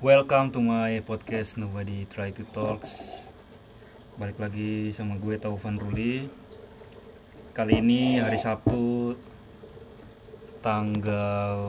[0.00, 3.04] Welcome to my podcast Nobody Try to Talks.
[4.16, 6.24] Balik lagi sama gue Taufan Ruli.
[7.52, 9.12] Kali ini hari Sabtu
[10.64, 11.60] tanggal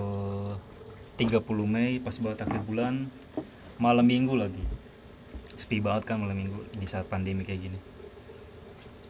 [1.20, 3.12] 30 Mei pas banget akhir bulan
[3.76, 4.64] malam minggu lagi.
[5.60, 7.80] Sepi banget kan malam minggu di saat pandemi kayak gini.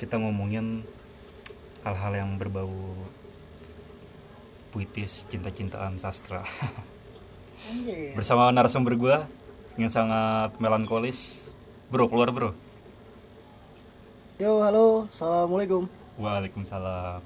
[0.02, 0.82] Kita ngomongin
[1.86, 2.74] hal-hal yang berbau
[4.74, 6.42] puitis, cinta-cintaan sastra.
[7.64, 8.14] Anjir.
[8.14, 9.16] bersama narasumber gue
[9.78, 11.46] yang sangat melankolis
[11.88, 12.52] bro keluar bro
[14.36, 15.86] Yo, halo, assalamualaikum.
[16.18, 17.22] waalaikumsalam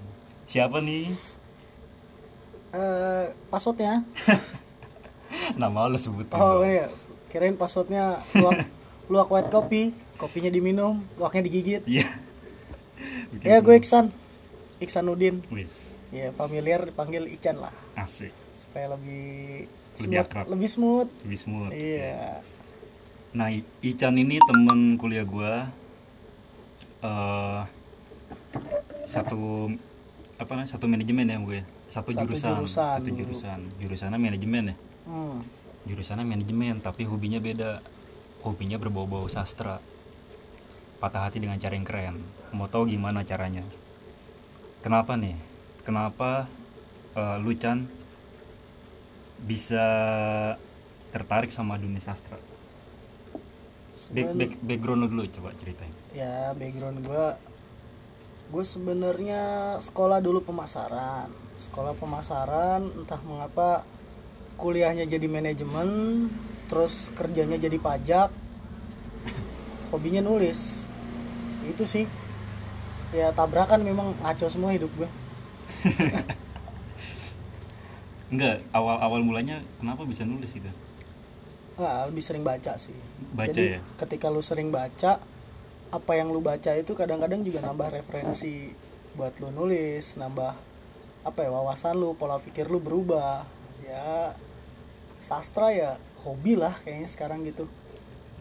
[0.45, 1.07] siapa nih
[2.69, 4.03] Eh, passwordnya?
[5.55, 6.67] nama lo sebutin Oh, dong.
[6.67, 6.87] ini ya.
[7.31, 8.67] Kirain passwordnya luak,
[9.11, 9.83] luak white kopi,
[10.15, 11.87] kopinya diminum, luaknya digigit.
[11.87, 12.03] iya
[13.31, 13.79] Bikin Ya, gue dulu.
[13.79, 14.05] Iksan.
[14.77, 15.39] Iksanuddin.
[15.49, 20.45] wis Ya, familiar dipanggil Ican lah, asik supaya lebih Lebih smooth, akrab.
[20.47, 21.09] lebih smooth.
[21.23, 22.39] lebih smooth Iya.
[23.31, 25.53] nah I- Ican ini temen kuliah gue
[27.01, 27.61] eh
[29.05, 29.69] satu
[30.35, 33.59] apa namanya satu manajemen ya gue satu, Satu jurusan, jurusan satu jurusan.
[33.77, 34.75] Jurusannya manajemen ya?
[35.05, 35.39] Hmm.
[35.85, 37.77] jurusannya manajemen tapi hobinya beda.
[38.41, 39.77] Hobinya berbau-bau sastra.
[40.97, 42.17] Patah hati dengan cara yang keren.
[42.51, 43.61] Mau tahu gimana caranya?
[44.81, 45.37] Kenapa nih?
[45.81, 46.49] Kenapa
[47.13, 47.85] eh, lu Chan
[49.43, 49.85] bisa
[51.11, 52.39] tertarik sama dunia sastra?
[54.11, 55.91] Back, back, background lu dulu coba ceritain.
[56.11, 57.25] Ya background gue
[58.51, 61.31] gue sebenarnya sekolah dulu pemasaran.
[61.55, 63.87] Sekolah pemasaran entah mengapa
[64.59, 66.27] kuliahnya jadi manajemen
[66.67, 68.29] terus kerjanya jadi pajak
[69.95, 70.87] hobinya nulis.
[71.63, 72.07] Itu sih.
[73.15, 75.07] Ya tabrakan memang ngaco semua hidup gue
[78.33, 80.69] enggak awal awal mulanya kenapa bisa nulis gitu?
[81.75, 82.95] Nggak, lebih sering baca sih.
[83.35, 83.81] Baca jadi ya?
[83.99, 85.19] ketika lu sering baca
[85.93, 88.73] apa yang lu baca itu kadang-kadang juga nambah referensi
[89.15, 90.51] buat lu nulis nambah
[91.23, 93.43] apa ya wawasan lu pola pikir lu berubah.
[93.83, 94.33] Ya
[95.21, 97.67] sastra ya hobi lah kayaknya sekarang gitu.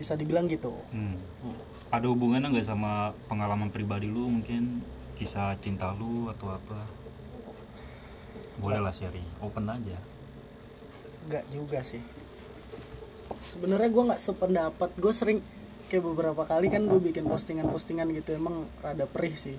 [0.00, 0.74] Bisa dibilang gitu.
[0.90, 1.18] Hmm.
[1.44, 1.58] Hmm.
[1.94, 4.82] ada hubungannya nggak sama pengalaman pribadi lu mungkin?
[5.14, 6.82] Kisah cinta lu atau apa
[8.56, 9.26] boleh lah sharing.
[9.40, 9.96] Open aja.
[11.26, 12.02] Nggak juga sih.
[13.42, 14.90] Sebenarnya gue nggak sependapat.
[14.96, 15.38] Gue sering
[15.86, 18.34] kayak beberapa kali kan gue bikin postingan-postingan gitu.
[18.34, 19.56] Emang rada perih sih.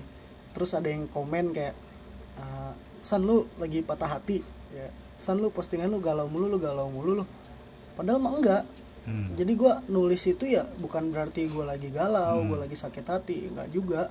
[0.52, 1.74] Terus ada yang komen kayak
[2.36, 4.42] "Ah, san lu lagi patah hati.
[4.72, 7.24] Ya san lu postingan lu galau mulu lu galau mulu lu.
[7.94, 8.64] Padahal mah enggak.
[9.06, 9.38] Hmm.
[9.38, 12.50] jadi gue nulis itu ya bukan berarti gue lagi galau Hmm.
[12.50, 13.46] gue lagi sakit hati.
[13.46, 14.02] Enggak juga.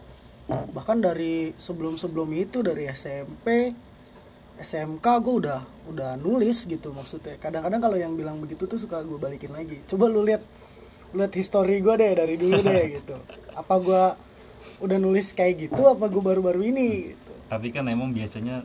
[0.47, 3.75] Bahkan dari sebelum sebelum itu dari SMP
[4.55, 5.59] SMK gue udah
[5.91, 7.35] udah nulis gitu maksudnya.
[7.35, 9.83] Kadang-kadang kalau yang bilang begitu tuh suka gue balikin lagi.
[9.83, 10.41] Coba lu lihat
[11.11, 13.15] lihat history gue deh dari dulu deh gitu.
[13.51, 14.03] Apa gue
[14.81, 17.31] udah nulis kayak gitu apa gue baru-baru ini gitu.
[17.47, 18.63] Tapi kan emang biasanya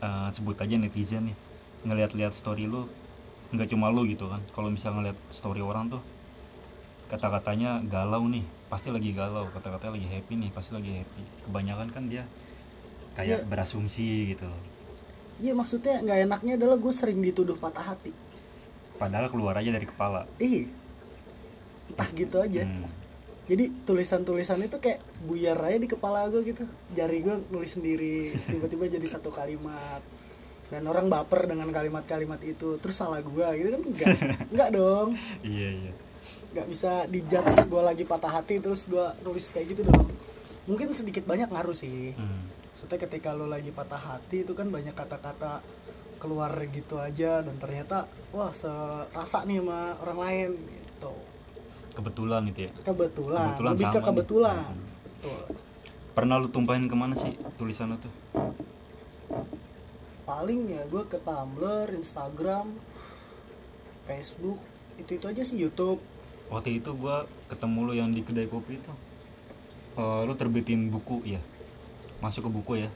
[0.00, 1.36] eh, sebut aja netizen nih
[1.82, 2.86] ngeliat-liat story lu
[3.54, 4.42] nggak cuma lu gitu kan.
[4.50, 6.02] Kalau misalnya ngeliat story orang tuh
[7.06, 9.46] kata-katanya galau nih pasti lagi galau.
[9.50, 11.22] Kata-katanya lagi happy nih pasti lagi happy.
[11.46, 12.24] Kebanyakan kan dia
[13.12, 13.48] kayak Iya.
[13.48, 14.48] berasumsi gitu
[15.42, 18.14] iya maksudnya nggak enaknya adalah gue sering dituduh patah hati.
[18.96, 20.24] Padahal keluar aja dari kepala.
[20.38, 20.70] Ih
[21.92, 22.64] entah gitu aja.
[22.64, 22.88] Hmm.
[23.42, 26.64] jadi tulisan-tulisan itu kayak buyar aja di kepala gue gitu.
[26.94, 30.00] Jari gue nulis sendiri tiba-tiba jadi satu kalimat.
[30.72, 34.16] Dan orang baper dengan kalimat-kalimat itu terus salah gue gitu kan enggak
[34.48, 35.18] enggak dong.
[35.44, 35.92] Iya iya.
[36.54, 40.06] Nggak bisa dijudge gue lagi patah hati terus gue nulis kayak gitu dong.
[40.70, 42.14] Mungkin sedikit banyak ngaruh sih.
[42.14, 42.46] Hmm.
[42.72, 45.60] Maksudnya ketika lo lagi patah hati itu kan banyak kata-kata
[46.16, 51.12] keluar gitu aja dan ternyata wah serasa nih sama orang lain gitu.
[51.92, 52.72] Kebetulan gitu ya?
[52.80, 54.06] Kebetulan, Kebetulan lebih ke nih.
[54.08, 54.72] kebetulan.
[54.72, 54.88] Hmm.
[55.20, 55.40] betul.
[56.12, 58.12] Pernah lu tumpahin ke mana sih tulisan lu tuh?
[60.24, 62.72] Paling ya gue ke Tumblr, Instagram,
[64.08, 64.60] Facebook
[64.96, 66.00] itu itu aja sih YouTube.
[66.52, 68.92] Waktu itu gua ketemu lu yang di kedai kopi itu.
[69.96, 71.40] Eh, lu terbitin buku ya
[72.22, 72.90] masuk ke buku ya?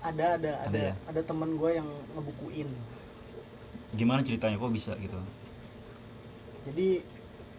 [0.00, 0.78] Ada ada Ada ada.
[0.90, 0.94] ya?
[1.06, 2.68] ada temen gue yang ngebukuin.
[3.94, 4.56] Gimana ceritanya?
[4.56, 5.16] Kok bisa gitu?
[6.64, 7.04] Jadi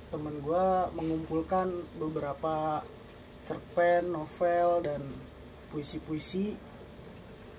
[0.09, 0.65] temen gue
[0.97, 2.81] mengumpulkan beberapa
[3.45, 5.01] cerpen, novel dan
[5.69, 6.57] puisi-puisi.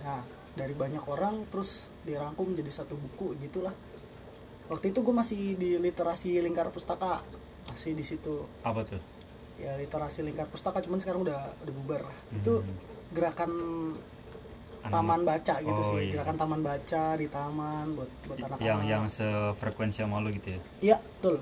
[0.02, 0.22] Nah
[0.56, 3.74] dari banyak orang terus dirangkum jadi satu buku gitulah.
[4.66, 7.22] Waktu itu gue masih di literasi lingkar pustaka.
[7.70, 8.42] Masih di situ.
[8.66, 8.98] Apa tuh?
[9.56, 12.02] Ya literasi lingkar pustaka cuman sekarang udah udah bubar.
[12.10, 12.94] Lah itu Hmm.
[13.16, 13.50] Gerakan
[14.78, 15.98] Anak- taman baca gitu Oh, sih.
[16.04, 16.12] iya.
[16.14, 18.62] gerakan taman baca di taman buat buat anak-anak.
[18.62, 20.60] yang yang sefrekuensi sama lu gitu ya?
[20.78, 21.36] Iya betul.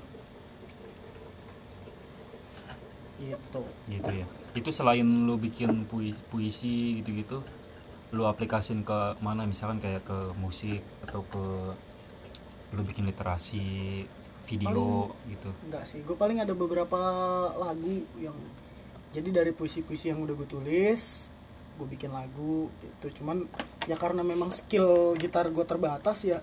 [3.17, 3.61] Gitu.
[3.87, 4.25] Gitu ya.
[4.53, 7.43] Itu selain lu bikin pui- puisi gitu-gitu
[8.11, 9.43] lu aplikasin ke mana?
[9.43, 11.43] Misalkan kayak ke musik atau ke
[12.71, 14.03] lu bikin literasi
[14.45, 15.49] video gitu.
[15.65, 16.01] enggak sih.
[16.01, 16.97] Gue paling ada beberapa
[17.51, 18.35] lagu yang
[19.09, 21.29] jadi dari puisi-puisi yang udah gue tulis
[21.75, 23.21] gue bikin lagu gitu.
[23.21, 23.45] Cuman
[23.85, 26.39] ya karena memang skill gitar gue terbatas ya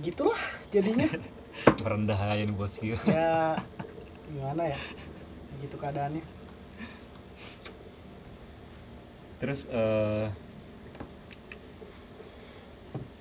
[0.00, 0.38] gitulah
[0.72, 1.06] jadinya.
[1.86, 3.58] Merendah aja nih bos gue ya
[4.32, 4.80] gimana ya?
[5.62, 6.24] Gitu keadaannya.
[9.38, 10.26] Terus eh,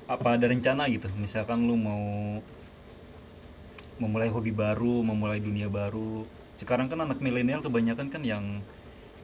[0.08, 1.12] apa ada rencana gitu?
[1.20, 2.40] Misalkan lu mau
[4.02, 6.26] memulai hobi baru memulai dunia baru.
[6.58, 8.62] Sekarang kan anak milenial kebanyakan kan yang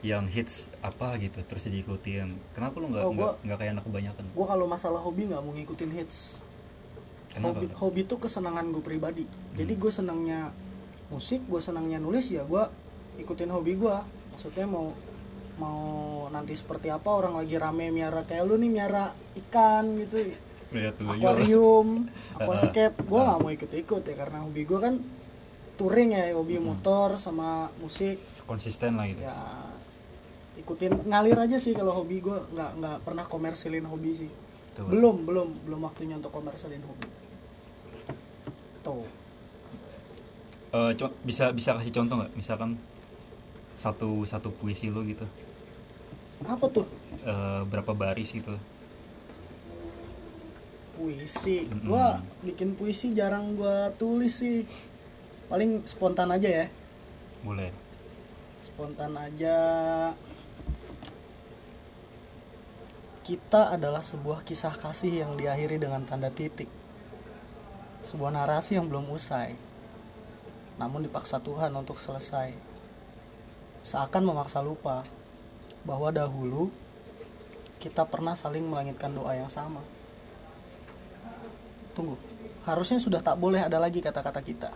[0.00, 4.24] yang hits apa gitu terus diikutin kenapa lu nggak Oh, nggak gua- kayak anak kebanyakan?
[4.26, 6.40] gue kalau masalah hobi nggak mau ngikutin hits.
[7.30, 7.52] Kenapa?
[7.54, 9.24] hobi hobi itu kesenangan gue pribadi.
[9.52, 10.50] Jadi gue senangnya
[11.08, 12.64] musik gue senangnya nulis ya gue
[13.18, 13.96] ikutin hobi gue
[14.30, 14.90] maksudnya mau
[15.54, 15.82] mau
[16.28, 20.32] nanti seperti apa orang lagi rame miara kayak lu nih miara ikan gitu.
[21.02, 24.94] Akuarium aquascape gue nggak mau ikut ikut ya karena hobi gue kan
[25.76, 28.16] touring ya hobi motor sama musik.
[28.42, 29.20] Konsisten lah gitu.
[29.20, 29.36] Ya
[30.70, 32.22] ikutin ngalir aja sih kalau hobi.
[32.22, 34.30] Gue nggak nggak pernah komersilin hobi sih.
[34.70, 34.86] Tuh.
[34.86, 37.10] belum belum belum waktunya untuk komersilin hobi.
[38.86, 39.02] Tuh.
[40.70, 42.30] Eh, co- bisa bisa kasih contoh nggak?
[42.38, 42.78] Misalkan
[43.74, 45.26] satu satu puisi lu gitu.
[46.46, 46.86] Apa tuh?
[47.26, 48.54] Eh, berapa baris gitu.
[50.94, 51.66] Puisi.
[51.66, 51.90] Mm-mm.
[51.90, 54.62] gua bikin puisi jarang gua tulis sih.
[55.50, 56.66] Paling spontan aja ya.
[57.42, 57.74] Boleh.
[58.62, 59.56] Spontan aja
[63.30, 66.66] kita adalah sebuah kisah kasih yang diakhiri dengan tanda titik.
[68.02, 69.54] Sebuah narasi yang belum usai
[70.82, 72.50] namun dipaksa Tuhan untuk selesai.
[73.86, 75.06] Seakan memaksa lupa
[75.86, 76.74] bahwa dahulu
[77.78, 79.78] kita pernah saling melangitkan doa yang sama.
[81.94, 82.18] Tunggu
[82.66, 84.74] harusnya sudah tak boleh ada lagi kata-kata kita.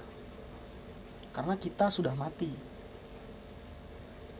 [1.35, 2.55] Karena kita sudah mati.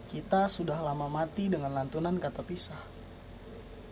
[0.06, 2.94] Kita sudah lama mati dengan lantunan kata pisah.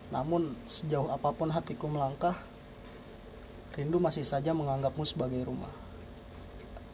[0.09, 2.35] Namun sejauh apa pun hatiku melangkah,
[3.73, 5.71] rindu masih saja menganggapmu sebagai rumah.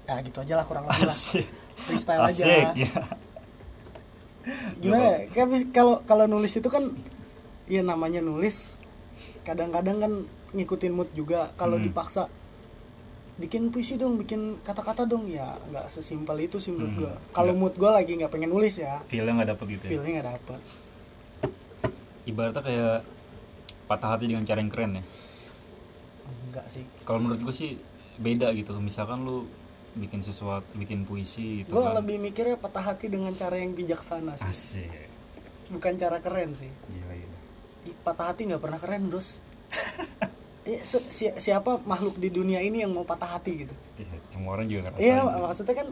[0.05, 1.13] Ya gitu aja lah kurang lebih lah.
[1.13, 1.45] asik
[1.79, 2.43] Freestyle aja.
[2.43, 2.45] asik
[2.75, 2.89] ya
[4.79, 5.27] Gimana?
[5.27, 5.45] ya?
[5.69, 6.89] Kalau kalau nulis itu kan
[7.67, 8.73] ya namanya nulis.
[9.43, 10.11] Kadang-kadang kan
[10.51, 11.53] ngikutin mood juga.
[11.55, 11.85] Kalau Hmm.
[11.85, 12.25] dipaksa
[13.37, 16.99] bikin puisi dong, bikin kata-kata dong ya nggak sesimpel itu sih menurut Hmm.
[16.99, 17.13] gua.
[17.31, 20.29] Kalau mood gua lagi nggak pengen nulis ya, feelnya nggak dapet gitu ya feelnya nggak
[20.33, 20.59] dapet.
[22.39, 22.97] Ibaratnya kayak
[23.91, 25.03] patah hati dengan cara yang keren ya?
[26.47, 26.87] Enggak sih.
[27.03, 27.75] kalau menurut gue sih
[28.15, 28.71] beda gitu.
[28.79, 29.43] Misalkan lu
[29.99, 31.99] bikin sesuatu bikin puisi gitu gue kan.
[31.99, 34.47] lebih mikirnya patah hati dengan cara yang bijaksana sih.
[34.47, 34.87] Asik.
[35.67, 36.71] Bukan cara keren sih.
[36.87, 37.39] Gila gila
[38.03, 39.39] patah hati nggak pernah keren bros.
[40.85, 43.73] Si- siapa makhluk di dunia ini yang mau patah hati gitu?
[43.97, 45.39] Iya, semua orang juga ngerasain iya gitu.
[45.41, 45.87] maksudnya kan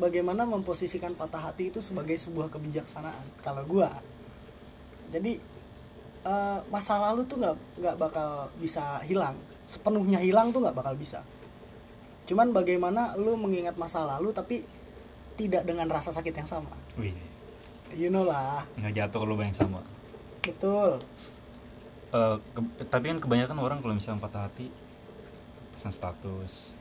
[0.00, 3.92] bagaimana memposisikan patah hati itu sebagai sebuah kebijaksanaan kalau gua.
[5.12, 5.36] Jadi
[6.26, 9.38] eh, masa lalu tuh nggak nggak bakal bisa hilang.
[9.66, 11.22] Sepenuhnya hilang tuh nggak bakal bisa.
[12.26, 14.66] Cuman bagaimana lu mengingat masa lalu tapi
[15.38, 16.74] tidak dengan rasa sakit yang sama.
[16.98, 17.14] Wih,
[17.94, 18.66] you know lah.
[18.74, 19.80] Nggak jatuh kalau yang sama.
[20.42, 20.98] Betul.
[22.10, 24.72] Ke- tapi kan kebanyakan orang kalau misalnya patah hati
[25.76, 26.72] pesan status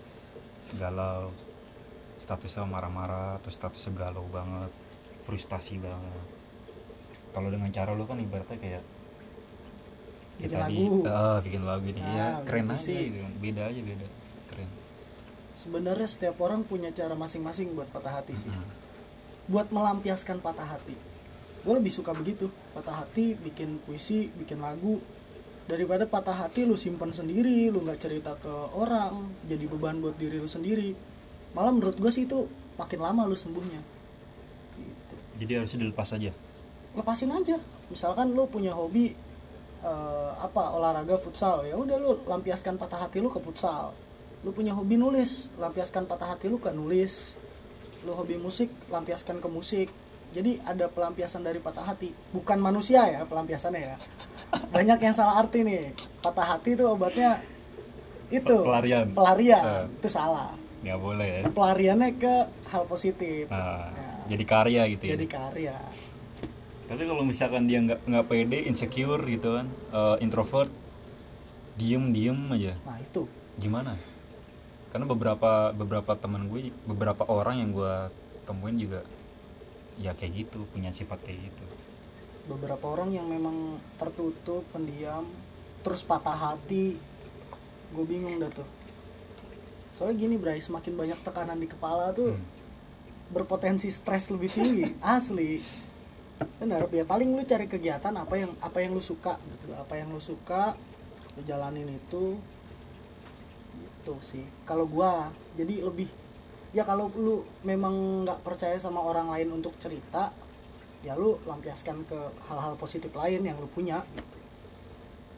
[0.79, 1.35] galau
[2.15, 4.71] statusnya marah-marah atau statusnya galau banget
[5.27, 6.25] frustasi banget.
[7.35, 8.94] Kalau dengan cara lu kan ibaratnya kayak ya
[10.35, 10.95] Bikin tadi lagu.
[11.03, 12.03] eh, bikin lagu nih.
[12.03, 14.05] Ya Nah, keren aja gitu beda aja beda.
[14.51, 14.69] Keren.
[15.55, 18.51] Sebenarnya setiap orang punya cara masing-masing buat patah hati sih.
[18.51, 18.83] Hmm.
[19.45, 20.97] buat melampiaskan patah hati.
[21.61, 22.49] Gue lebih suka begitu.
[22.73, 24.97] Patah hati bikin puisi bikin lagu.
[25.65, 30.41] Daripada patah hati lu simpan sendiri lu nggak cerita ke orang jadi beban buat diri
[30.41, 30.97] lu sendiri.
[31.53, 33.81] Malah menurut gue sih itu makin lama lu sembuhnya.
[34.75, 35.15] Gitu.
[35.39, 36.31] jadi harusnya dilepas aja?
[36.93, 37.57] Lepasin aja.
[37.87, 39.13] Misalkan lu punya hobi
[39.81, 41.63] eh, apa olahraga futsal.
[41.63, 43.91] Ya udah lu lampiaskan patah hati lu ke futsal.
[44.41, 47.35] Lu punya hobi nulis lampiaskan patah hati lu ke nulis.
[48.03, 49.87] Lu hobi musik lampiaskan ke musik.
[50.31, 52.11] Jadi ada pelampiasan dari patah hati.
[52.29, 53.97] Bukan manusia ya pelampiasannya ya.
[54.75, 55.95] Banyak yang salah arti nih.
[56.19, 57.39] Patah hati itu obatnya
[58.27, 59.05] itu Pelarian.
[59.13, 59.63] pelarian.
[59.63, 59.85] Eh.
[59.97, 60.57] itu salah.
[60.81, 61.41] Nggak boleh ya.
[61.47, 62.35] Pelariannya ke
[62.69, 63.47] hal positif.
[63.49, 64.09] Nah, Ya.
[64.33, 65.11] jadi karya gitu ya.
[65.13, 65.75] Jadi karya
[66.85, 70.69] tapi kalau misalkan dia nggak nggak pede insecure gitu kan eh, introvert
[71.75, 72.73] diem diem aja.
[72.87, 73.27] Nah itu.
[73.59, 73.97] Gimana?
[74.91, 77.95] Karena beberapa beberapa teman gue beberapa orang yang gue
[78.47, 79.01] temuin juga
[79.99, 81.65] ya kayak gitu punya sifat kayak gitu.
[82.47, 85.25] Beberapa orang yang memang tertutup pendiam
[85.83, 86.95] terus patah hati.
[87.91, 88.67] Gue bingung dah tuh.
[89.91, 92.43] Soalnya gini Bray semakin banyak tekanan di kepala tuh Hmm.
[93.31, 94.85] berpotensi stres lebih tinggi.
[95.01, 95.59] Asli
[96.59, 100.11] benar ya paling lu cari kegiatan apa yang apa yang lu suka gitu apa yang
[100.11, 100.75] lu suka
[101.35, 102.35] lu jalanin itu.
[104.03, 106.07] Itu sih kalau gua jadi lebih
[106.75, 110.35] ya kalau lu memang nggak percaya sama orang lain untuk cerita
[111.01, 112.19] ya lu lampiaskan ke
[112.51, 114.37] hal-hal positif lain yang lu punya gitu.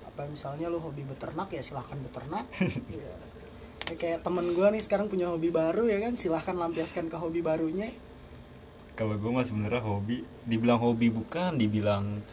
[0.09, 2.45] Apa misalnya lu hobi beternak ya silahkan beternak.
[2.97, 3.13] Ya.
[3.87, 7.39] Ya, kayak temen gua nih sekarang punya hobi baru ya kan silahkan lampiaskan ke hobi
[7.39, 7.87] barunya
[8.97, 12.25] kalau gue mah sebenarnya hobi dibilang hobi bukan dibilang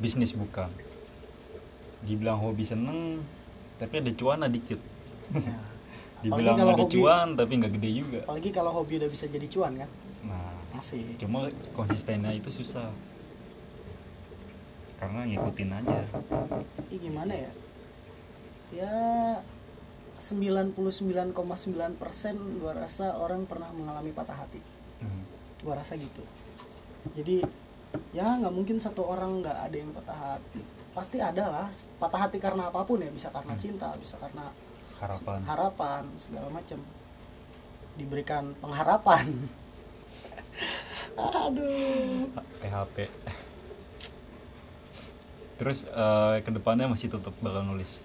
[0.00, 0.72] bisnis bukan.
[2.00, 3.20] Dibilang hobi seneng
[3.76, 4.80] tapi ada cuan dikit.
[5.36, 5.52] Ya.
[6.24, 8.20] dibilang kalau ada hobi- cuan tapi nggak gede juga.
[8.24, 9.90] Apalagi kalau hobi udah bisa jadi cuan kan?
[10.24, 11.20] Nah asik.
[11.20, 12.88] cuma konsistennya itu susah.
[14.96, 16.00] Karena ngikutin aja.
[16.88, 17.52] Ih, gimana ya?
[18.72, 18.96] Ya
[20.16, 21.34] 99,9%
[22.62, 24.62] gua rasa orang pernah mengalami patah hati.
[25.02, 25.26] Hmm.
[25.62, 26.22] Gua rasa gitu.
[27.14, 27.42] Jadi
[28.12, 30.60] ya nggak mungkin satu orang nggak ada yang patah hati.
[30.92, 31.66] Pasti ada lah
[31.98, 33.62] patah hati karena apa pun ya bisa karena Hmm.
[33.62, 34.50] cinta bisa karena
[35.00, 35.38] harapan.
[35.46, 36.78] harapan segala macam.
[37.96, 39.26] Diberikan pengharapan.
[41.16, 42.28] Aduh.
[42.60, 42.96] PHP
[45.62, 48.02] terus eh, ke depannya masih tetap bakal nulis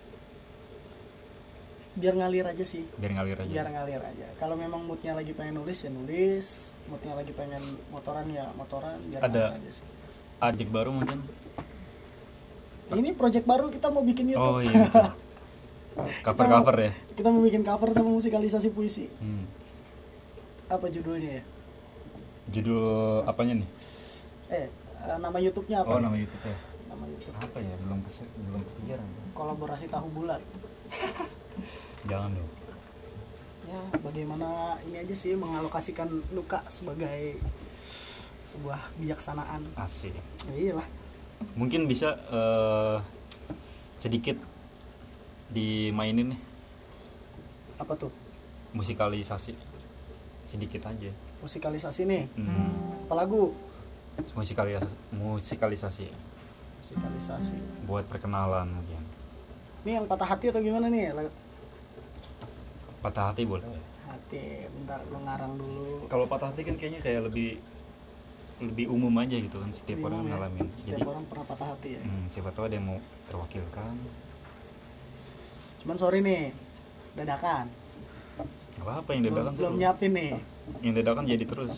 [1.97, 2.85] biar ngalir aja sih.
[3.01, 3.49] Biar ngalir aja.
[3.49, 4.27] Biar ngalir aja.
[4.37, 6.77] Kalau memang moodnya lagi pengen nulis ya nulis.
[6.85, 9.01] Moodnya lagi pengen motoran ya motoran.
[9.09, 9.57] Biar Ada.
[9.57, 9.85] ngalir aja sih.
[10.37, 11.25] ajak baru mungkin?
[12.93, 14.53] Ini project baru kita mau bikin YouTube.
[14.53, 14.85] Oh iya
[16.25, 16.91] cover cover ya?
[17.17, 19.09] Kita mau bikin cover sama musikalisasi puisi.
[19.17, 19.49] Hmm.
[20.67, 21.43] apa judulnya ya?
[22.53, 23.69] Judul apanya nih?
[24.51, 26.05] Eh eh, nama YouTube-nya apa oh nih?
[26.05, 27.35] nama youtube ya nama YouTube.
[27.39, 27.75] Apa ya?
[27.81, 27.99] Belum
[28.45, 29.07] belum kepikiran.
[29.33, 30.41] Kolaborasi tahu bulat
[32.05, 32.51] jangan dong.
[33.67, 37.35] Ya bagaimana ini aja sih mengalokasikan luka sebagai
[38.47, 39.67] sebuah bijaksanaan.
[39.75, 40.15] Asik.
[40.47, 40.87] Ya iyalah.
[41.59, 42.97] Mungkin bisa eh,
[43.99, 44.39] sedikit
[45.51, 46.41] dimainin nih.
[47.81, 48.11] Apa tuh?
[48.71, 49.51] Musikalisasi.
[50.47, 51.11] Sedikit aja.
[51.43, 52.23] Musikalisasi nih?
[52.39, 53.03] Hmm.
[53.07, 53.51] apa lagu?
[54.33, 56.07] Musikalisasi musikalisasi.
[56.81, 57.57] Musikalisasi.
[57.83, 59.03] Buat perkenalan mungkin.
[59.83, 61.11] Ini yang patah hati atau gimana nih
[63.07, 63.63] patah hati boleh.
[64.03, 66.11] Hati bentar gue ngarang dulu.
[66.11, 67.55] Kalau patah hati kan kayaknya kayak lebih
[68.57, 70.31] lebih umum aja gitu kan setiap Bingung orang ya.
[70.35, 70.67] ngalamin.
[70.75, 72.01] Setiap jadi orang pernah patah hati ya.
[72.03, 72.99] Hmm, siapa tahu ada yang mau
[73.31, 73.95] terwakilkan.
[75.79, 76.51] Cuman sorry nih
[77.15, 77.65] dadakan.
[78.83, 79.79] Apa apa yang belum, dadakan belum seru.
[79.79, 80.31] nyiapin nih.
[80.83, 81.75] yang dadakan jadi terus.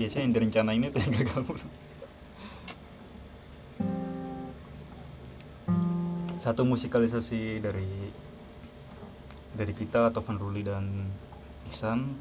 [0.00, 1.68] Biasanya yang direncanain itu yang gagal mulu.
[6.38, 8.08] satu musikalisasi dari
[9.58, 11.10] dari kita atau Ruli dan
[11.66, 12.14] Iksan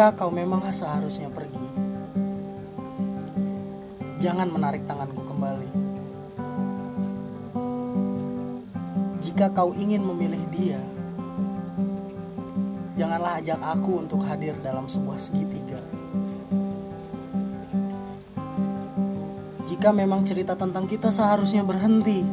[0.00, 1.60] jika kau memang seharusnya pergi
[4.16, 5.68] jangan menarik tanganku kembali
[9.20, 10.80] jika kau ingin memilih dia
[12.96, 15.84] janganlah ajak aku untuk hadir dalam sebuah segitiga
[19.68, 22.24] jika memang cerita tentang kita seharusnya berhenti.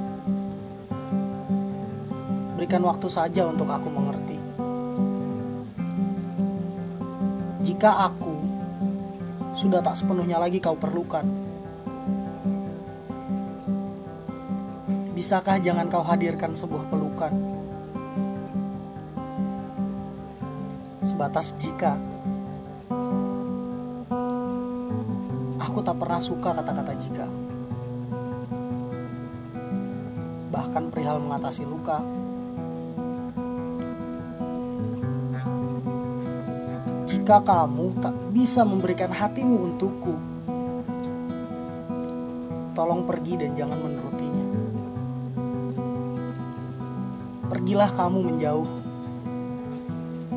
[2.55, 4.16] Berikan waktu saja untuk aku mengerti.
[7.77, 8.33] Jika aku
[9.53, 11.21] sudah tak sepenuhnya lagi kau perlukan,
[15.13, 17.29] bisakah jangan kau hadirkan sebuah pelukan?
[21.05, 22.01] Sebatas jika
[25.61, 27.29] aku tak pernah suka kata-kata jika.
[30.49, 32.01] Bahkan perihal mengatasi luka.
[37.27, 40.15] Jika kamu tak bisa memberikan hatimu untukku
[42.71, 44.45] tolong pergi dan jangan menurutinya.
[47.51, 48.69] Pergilah kamu menjauh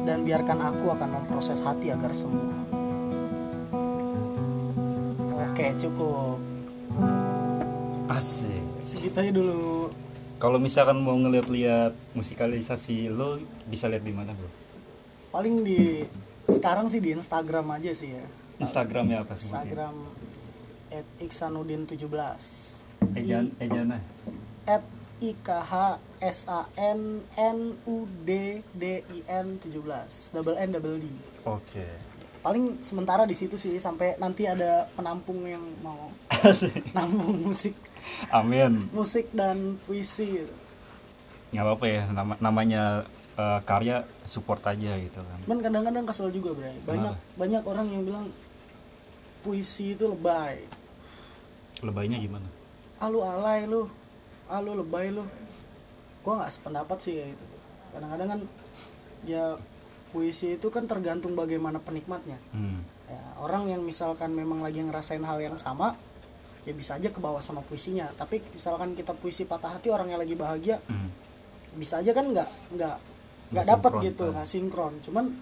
[0.02, 2.58] dan biarkan aku akan memproses hati agar sembuh.
[5.46, 6.42] Oke cukup.
[8.10, 8.82] Asik.
[8.82, 9.94] Segitu aja dulu.
[10.42, 13.38] Kalau misalkan mau ngeliat-liat musikalisasi lo
[13.70, 14.50] bisa lihat di mana bro?
[15.30, 16.02] Paling di
[16.50, 18.24] sekarang sih di Instagram aja sih ya.
[18.58, 19.96] Instagramnya apa sih Instagram
[20.90, 22.04] at iksanudin 17
[23.16, 23.98] Ejan Ejana.
[24.66, 24.84] at
[25.20, 25.72] IKH
[26.20, 27.00] SAN
[27.36, 29.76] N U D D I N 17
[30.32, 31.06] double N double D.
[31.44, 31.84] Oke.
[32.40, 36.08] Paling sementara di situ sih sampai nanti ada penampung yang mau
[36.96, 37.76] nampung musik.
[38.28, 38.88] Amin.
[38.90, 40.40] Musik dan puisi.
[40.40, 40.54] Gitu.
[41.50, 42.82] nggak apa-apa ya nama namanya
[43.36, 45.38] eh, karya support aja gitu kan.
[45.46, 47.38] Cuman kadang-kadang kesel juga Bray banyak Kenapa?
[47.38, 48.26] banyak orang yang bilang
[49.40, 50.60] puisi itu lebay.
[51.80, 52.48] Lebaynya gimana?
[53.00, 53.88] Ah lu alay lu
[54.46, 55.24] ah lu lebay lu.
[56.20, 57.44] Gua nggak sependapat sih ya itu
[57.90, 58.40] kadang-kadang kan
[59.26, 59.44] ya
[60.10, 62.38] puisi itu kan tergantung bagaimana penikmatnya.
[62.52, 62.82] Hmm.
[63.10, 65.98] ya, orang yang misalkan memang lagi ngerasain hal yang sama
[66.62, 68.06] ya bisa aja ke bawah sama puisinya.
[68.14, 71.08] Tapi misalkan kita puisi patah hati orang yang lagi bahagia Hmm.
[71.72, 72.96] bisa aja kan nggak nggak
[73.50, 74.32] nggak dapat gitu kan.
[74.38, 74.94] nggak sinkron.
[75.02, 75.34] Cuman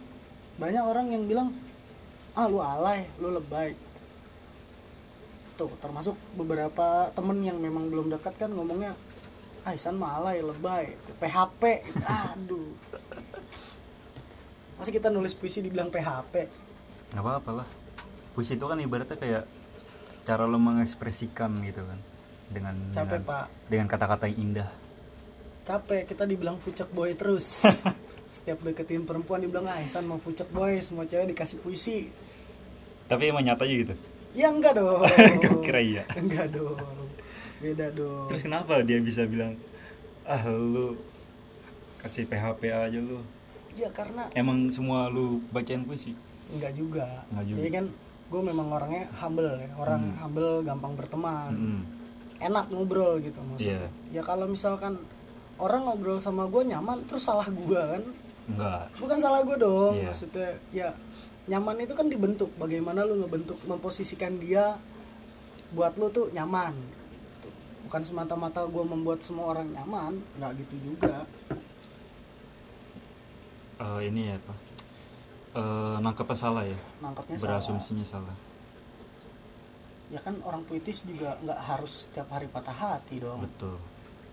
[0.59, 1.49] banyak orang yang bilang
[2.35, 3.77] ah lu alay lu lebay.
[5.59, 8.95] Tuh termasuk beberapa temen yang memang belum dekat kan ngomongnya
[9.67, 10.97] ah Isan mah alay lebay.
[11.21, 11.63] PHP
[12.07, 12.73] aduh.
[14.79, 16.49] Masih kita nulis puisi dibilang PHP
[17.13, 17.69] nggak apa-apa lah.
[18.37, 19.45] Puisi itu kan ibaratnya kayak
[20.29, 21.99] cara lo mengekspresikan gitu kan
[22.53, 23.47] dengan capek dengan, pak.
[23.69, 24.69] dengan kata-kata yang indah
[25.69, 27.61] capek kita dibilang fucek boy terus.
[28.35, 32.09] Setiap deketin perempuan dibilang ah Ihsan mau fucek boy semua cewek dikasih puisi.
[33.05, 33.95] Tapi emang nyatanya gitu?
[34.33, 35.05] Ya enggak dong.
[35.65, 36.09] Kira iya.
[36.21, 36.81] enggak dong.
[37.61, 38.33] Beda dong.
[38.33, 39.61] Terus kenapa dia bisa bilang
[40.25, 40.97] ah lu
[42.01, 43.21] kasih PHP aja lu?
[43.77, 46.17] Ya karena emang semua lu bacain puisi?
[46.49, 47.05] Enggak juga.
[47.29, 47.59] Enggak juga.
[47.61, 47.85] jadi kan
[48.29, 49.69] gue memang orangnya humble ya.
[49.77, 50.17] Orang Hmm.
[50.21, 51.53] humble gampang berteman.
[51.53, 51.83] Mm-mm.
[52.39, 53.91] enak ngobrol gitu maksudnya.
[54.15, 54.21] Iya.
[54.21, 54.95] ya kalau misalkan
[55.59, 58.03] orang ngobrol sama gue nyaman terus salah gue kan?
[58.49, 58.83] Enggak.
[58.97, 60.07] Bukan salah gue dong Iya.
[60.09, 60.89] maksudnya ya
[61.47, 62.51] nyaman itu kan dibentuk.
[62.57, 64.79] Bagaimana lu ngebentuk memposisikan dia
[65.69, 67.49] buat lu tuh nyaman gitu.
[67.85, 71.29] bukan semata-mata gue membuat semua orang nyaman nggak gitu juga.
[73.79, 74.55] Eh, ini ya apa
[75.49, 76.77] Eh, nangkepnya salah ya?
[77.01, 77.59] Nangkapnya salah.
[77.59, 78.37] Berasumsinya salah.
[80.09, 83.43] Ya kan orang puitis juga nggak harus tiap hari patah hati dong.
[83.43, 83.77] Betul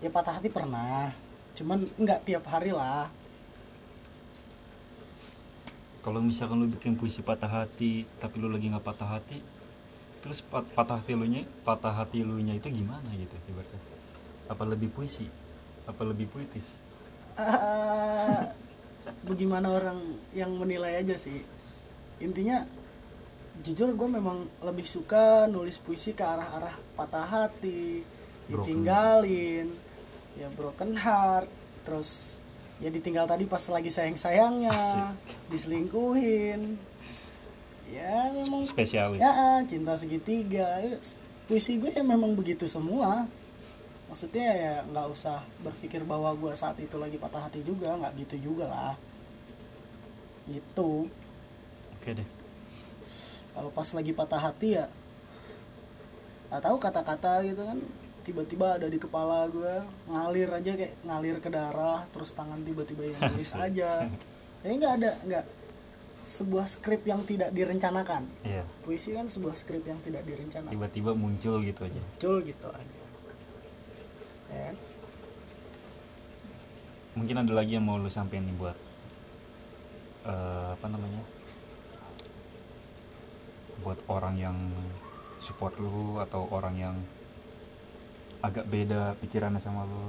[0.00, 1.12] ya patah hati pernah.
[1.56, 3.08] Cuman nggak tiap hari lah.
[6.04, 9.42] Kalau misalkan lu bikin puisi patah hati tapi lu lagi nggak patah hati
[10.22, 13.80] terus pat- patah hati lu nya patah hati lu nya itu gimana gitu ibaratnya?
[14.46, 15.26] Apa lebih puisi?
[15.86, 16.78] Apa lebih puitis?
[19.28, 19.98] Bagaimana orang
[20.34, 21.42] yang menilai aja sih.
[22.22, 22.66] Intinya
[23.62, 28.02] jujur gue memang lebih suka nulis puisi ke arah-arah patah hati
[28.46, 28.66] Broken.
[30.36, 31.48] Ya broken heart
[31.88, 32.40] terus
[32.76, 35.08] ya ditinggal tadi pas lagi sayang-sayangnya Asik.
[35.48, 36.76] diselingkuhin.
[37.88, 39.22] Ya memang spesialis.
[39.22, 40.82] Ya cinta segitiga.
[41.46, 43.24] Puisi gue ya memang begitu semua.
[44.10, 48.52] Maksudnya ya nggak usah berpikir bahwa gue saat itu lagi patah hati juga nggak gitu
[48.52, 48.94] juga lah.
[50.50, 51.08] Gitu.
[51.96, 52.28] Oke deh.
[53.54, 54.86] Kalau pas lagi patah hati ya
[56.46, 57.78] nggak tahu kata-kata gitu kan
[58.26, 63.20] tiba-tiba ada di kepala gue ngalir aja kayak ngalir ke darah terus tangan tiba-tiba yang
[63.30, 64.10] nulis aja.
[64.66, 65.44] Ya nggak ada nggak.
[66.26, 68.26] Sebuah skrip yang tidak direncanakan.
[68.42, 68.66] Iya.
[68.82, 70.74] Puisi kan sebuah skrip yang tidak direncanakan.
[70.74, 72.02] Tiba-tiba muncul gitu aja.
[72.02, 73.00] Muncul gitu aja.
[74.50, 74.76] Ya kan?
[77.16, 78.76] mungkin ada lagi yang mau lu sampein nih buat
[80.26, 81.22] eh, apa namanya?
[83.86, 84.58] Buat orang yang
[85.38, 86.96] support lu atau orang yang
[88.44, 90.02] agak beda pikirannya sama lu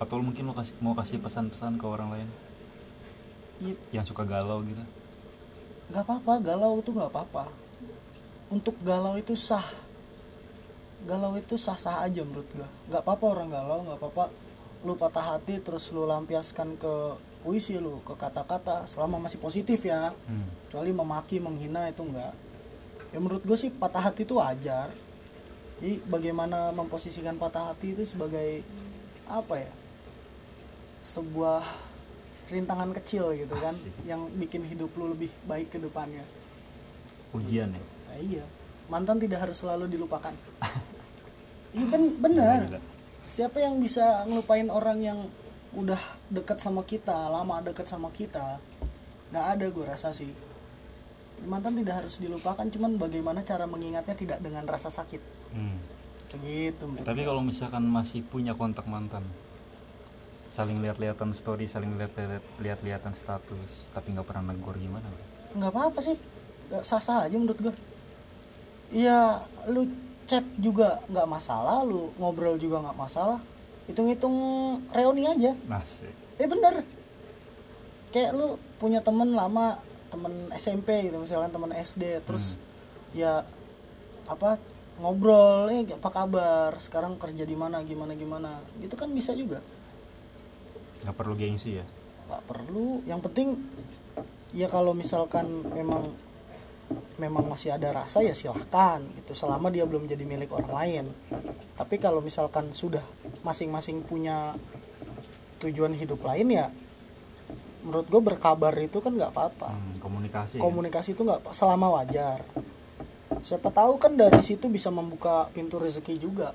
[0.00, 2.28] atau lu mungkin lu kasih mau kasih pesan-pesan ke orang lain?
[3.60, 4.80] Iya, yang suka galau gitu?
[5.92, 7.44] Nggak apa-apa galau itu nggak apa-apa.
[8.48, 9.68] Untuk galau itu sah.
[11.04, 12.68] Galau itu sah-sah aja menurut gua.
[12.88, 14.24] Nggak apa-apa orang galau nggak apa-apa
[14.80, 16.94] lu patah hati terus lu lampiaskan ke
[17.44, 20.16] puisi lu ke kata-kata selama masih positif ya.
[20.24, 20.48] Hmm.
[20.70, 22.30] kecuali memaki menghina itu enggak
[23.10, 24.86] ya menurut gue sih patah hati itu wajar
[25.80, 28.60] jadi bagaimana memposisikan patah hati itu sebagai
[29.24, 29.72] apa ya?
[31.00, 31.64] Sebuah
[32.52, 33.94] rintangan kecil gitu kan Asik.
[34.04, 36.20] yang bikin hidup lu lebih baik ke depannya.
[37.32, 37.80] Ujian ya?
[37.80, 38.44] Nah, iya.
[38.92, 40.36] Mantan tidak harus selalu dilupakan.
[41.70, 42.82] Iya ben bener
[43.30, 45.18] siapa yang bisa ngelupain orang yang
[45.70, 48.58] udah deket sama kita lama deket sama kita?
[49.30, 50.34] Nggak ada gue rasa sih.
[51.46, 55.78] Mantan tidak harus dilupakan cuman bagaimana cara mengingatnya tidak dengan rasa sakit Hmm.
[56.46, 59.26] gitu tapi kalau misalkan masih punya kontak mantan
[60.50, 65.06] saling lihat-lihatan story saling lihat-lihat lihat-lihatan status tapi nggak pernah negur gimana
[65.54, 66.16] nggak apa-apa sih.
[66.70, 67.74] Nggak sah-sah aja menurut gue
[68.90, 69.86] iya lu
[70.26, 73.38] chat juga nggak masalah lu ngobrol juga nggak masalah.
[73.90, 74.34] Hitung-hitung
[74.94, 75.54] reuni aja.
[75.66, 76.14] Nasib.
[76.38, 76.86] eh bener.
[78.14, 82.58] Kayak lu punya temen lama temen SMP gitu misalkan temen SD terus
[83.14, 83.46] ya
[84.26, 84.58] apa
[85.00, 86.76] ngobrol eh apa kabar?
[86.76, 87.80] Sekarang kerja di mana?
[87.82, 88.60] Gimana gimana?
[88.78, 89.64] Gitu kan bisa juga.
[91.02, 91.86] Nggak perlu gengsi ya?
[92.28, 93.00] Nggak perlu.
[93.08, 93.48] Yang penting
[94.52, 96.12] ya kalau misalkan memang
[97.16, 99.32] memang masih ada rasa ya silahkan gitu.
[99.32, 101.04] Selama dia belum jadi milik orang lain.
[101.74, 103.02] Tapi kalau misalkan sudah
[103.40, 104.52] masing-masing punya
[105.60, 106.68] tujuan hidup lain ya
[107.80, 109.72] menurut gue berkabar itu kan nggak apa-apa.
[109.72, 110.60] Hmm, komunikasi ya?
[110.60, 112.44] komunikasi itu nggak selama wajar
[113.42, 116.52] siapa tahu kan dari situ bisa membuka pintu rezeki juga.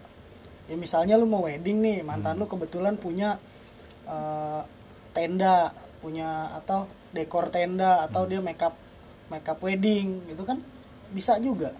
[0.65, 3.37] Ya misalnya lu mau wedding nih mantan lu kebetulan punya
[4.03, 4.61] eh,
[5.11, 8.73] tenda punya atau dekor tenda atau dia makeup
[9.27, 10.57] makeup wedding gitu kan?
[11.09, 11.73] Bisa juga.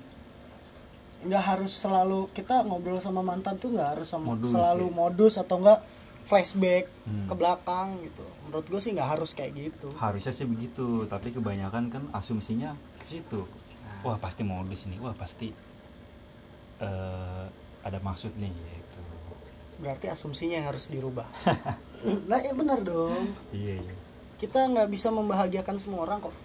[1.22, 4.94] Nggak harus selalu kita ngobrol sama mantan tuh nggak harus sama Modus selalu ya.
[4.94, 5.82] modus atau enggak
[6.26, 7.30] flashback Hmm.
[7.30, 8.26] ke belakang gitu.
[8.44, 9.90] Menurut gue sih nggak harus kayak gitu.
[9.96, 13.46] Harusnya sih begitu tapi kebanyakan kan asumsinya ke situ
[14.06, 15.02] wah pasti modus ini.
[15.02, 15.50] Wah pasti
[16.80, 17.46] eh,
[17.82, 19.02] ada maksud nih gitu.
[19.82, 21.26] Berarti asumsinya yang harus dirubah.
[22.06, 23.34] Nah ya benar dong.
[23.50, 23.96] Iya iya.
[24.38, 26.36] Kita nggak bisa membahagiakan semua orang kok.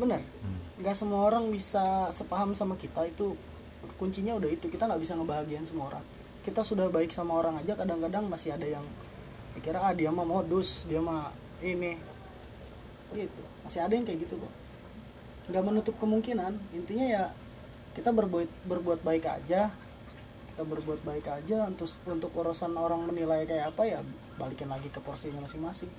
[0.00, 0.24] Benar.
[0.40, 0.60] Hmm.
[0.80, 3.04] nggak semua orang bisa sepaham sama kita.
[3.04, 3.36] Itu
[4.00, 4.72] kuncinya udah itu.
[4.72, 6.04] Kita nggak bisa ngebahagiain semua orang.
[6.40, 8.86] Kita sudah baik sama orang aja kadang-kadang masih ada yang
[9.60, 12.00] kira ah dia mah modus dia mah ini.
[13.12, 13.42] Gitu.
[13.60, 14.52] Masih ada yang kayak gitu kok
[15.50, 16.54] nggak menutup kemungkinan.
[16.72, 17.24] Intinya ya
[17.92, 19.74] kita berbuat berbuat baik aja.
[20.54, 24.00] Kita berbuat baik aja untuk untuk urusan orang menilai kayak apa ya
[24.38, 25.90] balikin lagi ke porsinya masing-masing.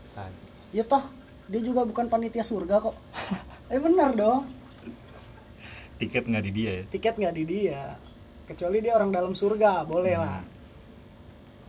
[0.71, 1.03] Ya toh
[1.51, 2.95] dia juga bukan panitia surga kok.
[3.71, 4.51] Eh benar dong.
[5.95, 6.83] Tiket nggak di dia ya?
[6.91, 7.95] Tiket nggak di dia.
[8.43, 10.43] Kecuali dia orang dalam surga boleh lah.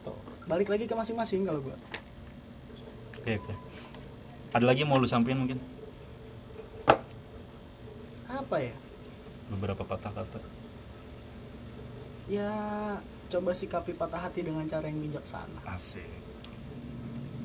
[0.03, 0.19] Tuh
[0.51, 1.79] balik lagi ke masing-masing kalau gua.
[3.23, 3.55] Oke oke.
[4.51, 5.63] Ada lagi yang mau lu sampein mungkin
[8.53, 8.77] apa ya?
[9.49, 10.37] Beberapa patah kata.
[12.29, 12.53] Ya
[13.33, 15.65] coba sikapi patah hati dengan cara yang bijaksana.
[15.65, 16.05] Asik.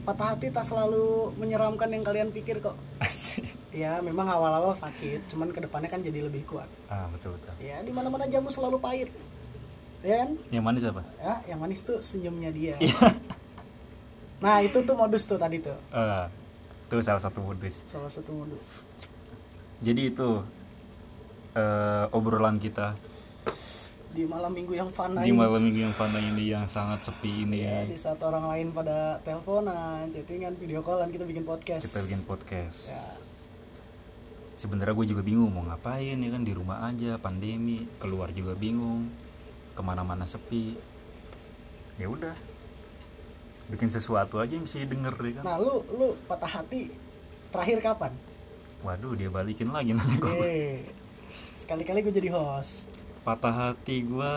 [0.04, 2.76] Patah hati tak selalu menyeramkan yang kalian pikir kok.
[3.00, 3.48] Asik.
[3.72, 6.68] Ya memang awal-awal sakit cuman ke depannya kan jadi lebih kuat.
[6.92, 7.56] Ah betul betul.
[7.64, 9.08] Ya di mana mana jamu selalu pahit.
[10.04, 10.36] Ya kan?
[10.52, 11.08] Yang manis apa?
[11.24, 12.76] Ya yang manis tuh senyumnya dia.
[12.84, 13.16] Iya.
[14.44, 15.80] nah itu tuh modus tuh tadi tuh.
[15.88, 16.28] Ah,
[16.92, 17.88] itu salah satu modus.
[17.88, 18.84] Salah satu modus.
[19.80, 20.44] Jadi itu
[21.58, 22.94] eh, obrolan kita.
[24.08, 27.66] Di malam minggu yang fana di malam minggu yang fana ini yang sangat sepi ini.
[27.66, 31.86] Ya, di saat orang lain pada teleponan, chattingan, video callan, kita bikin podcast.
[31.86, 32.90] kita bikin podcast.
[32.90, 33.06] Ya,
[34.58, 36.42] sebenarnya gue juga bingung mau ngapain ya kan?
[36.42, 39.06] Di rumah aja pandemi keluar juga bingung
[39.78, 40.74] ke mana-mana sepi.
[42.02, 42.34] Ya udah
[43.70, 45.44] bikin sesuatu aja yang bisa didengar ya kan?
[45.46, 46.90] Nah, lu lu patah hati
[47.54, 48.14] terakhir kapan?
[48.86, 50.86] waduh dia balikin lagi gue Eh,
[51.54, 52.86] sekali-kali gue jadi host.
[53.22, 54.34] patah hati gue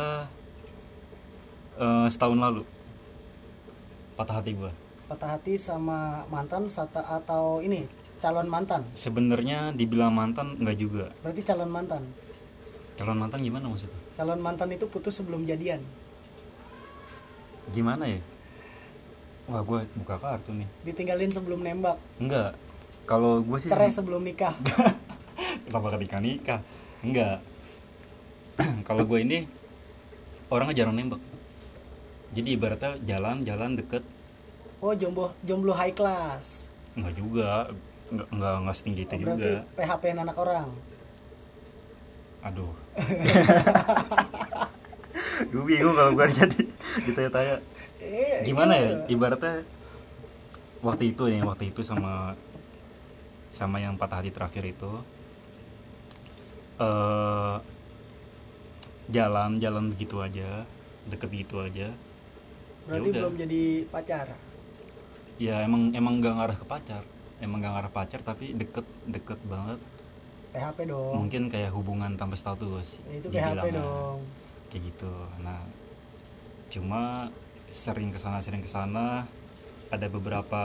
[1.76, 2.62] eh, setahun lalu
[4.14, 4.72] patah hati gue
[5.06, 7.82] Patah hati sama mantan sata, atau ini
[8.18, 8.86] calon mantan.
[8.92, 12.02] sebenarnya dibilang mantan nggak juga Berarti calon mantan.
[12.94, 15.82] calon mantan gimana maksudnya Calon mantan itu putus sebelum jadian.
[17.68, 18.20] gimana ya
[19.46, 21.98] wah gue buka kartu nih Ditinggalin sebelum nembak.
[22.16, 22.54] enggak
[23.02, 24.54] kalau gue sih Cerai sebelum nikah.
[25.66, 26.60] kenapa ketika nikah
[27.00, 27.38] enggak.
[28.88, 29.38] Kalau gue ini
[30.48, 31.20] orangnya jarang nembak.
[32.30, 34.02] Jadi ibaratnya jalan-jalan deket.
[34.80, 36.70] Oh, jomblo jomblo high class.
[36.94, 37.50] enggak juga.
[38.10, 40.68] Enggak enggak, enggak setinggi itu Oh, berarti juga PHP anak orang.
[42.40, 42.72] aduh.
[45.52, 46.60] Gue bingung kalau gue jadi
[47.04, 47.56] ditanya-tanya.
[48.00, 48.80] Eh, gimana ya?
[48.80, 48.96] iya.
[49.12, 49.54] ibaratnya
[50.80, 52.32] waktu itu nih waktu itu sama
[53.52, 54.88] sama yang patah hati terakhir itu
[56.80, 57.56] eh
[59.10, 60.64] jalan jalan begitu aja
[61.12, 61.92] deket gitu aja.
[62.88, 63.20] Berarti Yaudah.
[63.20, 64.26] belum jadi pacar.
[65.40, 67.02] ya emang emang gak ngarah ke pacar.
[67.40, 69.80] Emang gak ngarah pacar tapi deket deket banget.
[70.50, 71.14] PHP dong.
[71.24, 72.98] Mungkin kayak hubungan tanpa status.
[73.08, 73.28] Ya, itu.
[73.30, 74.18] PHP dong.
[74.68, 75.12] Kayak gitu.
[75.40, 75.60] Nah
[76.70, 77.26] cuma
[77.70, 79.26] sering ke sana sering ke sana
[79.90, 80.62] ada beberapa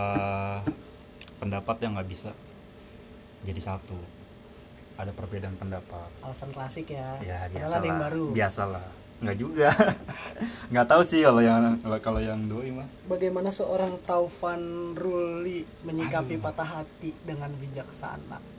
[1.42, 2.32] pendapat yang nggak bisa
[3.42, 3.98] jadi satu
[4.96, 6.10] ada perbedaan pendapat.
[6.24, 7.20] Alasan klasik ya.
[7.20, 8.26] Ya Padahal biasa ada yang baru.
[8.32, 8.86] Biasalah.
[9.16, 9.70] Nggak juga.
[10.72, 12.88] Nggak tahu sih kalau yang kalau yang doi mah.
[13.08, 16.44] Bagaimana seorang Taufan Ruli menyikapi Aduh.
[16.44, 18.56] patah hati dengan bijaksana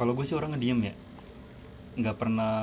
[0.00, 0.94] kalau gue sih orang ngediem ya.
[2.00, 2.56] Nggak pernah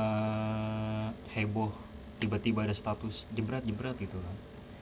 [1.37, 1.69] heboh
[2.17, 4.35] tiba-tiba ada status jebret jebret gitu kan.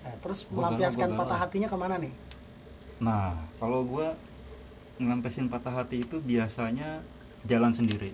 [0.07, 1.21] Nah, terus Gua melampiaskan gua galau.
[1.27, 2.13] patah hatinya ke mana nih?
[3.03, 4.07] Nah, kalau gue
[5.03, 7.03] ngelampiasin patah hati itu biasanya
[7.45, 8.11] jalan sendiri.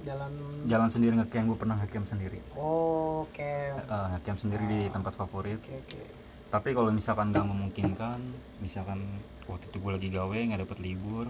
[0.00, 0.32] jalan
[0.64, 2.40] Jalan sendiri ngecamp, gue pernah ngecamp sendiri.
[2.54, 5.60] oh, oke Eh, ngecamp sendiri di tempat favorit.
[5.60, 6.00] oke oke
[6.50, 8.18] Tapi kalau misalkan nggak memungkinkan,
[8.58, 8.98] misalkan
[9.46, 11.26] waktu itu gue lagi gawe nggak dapet libur,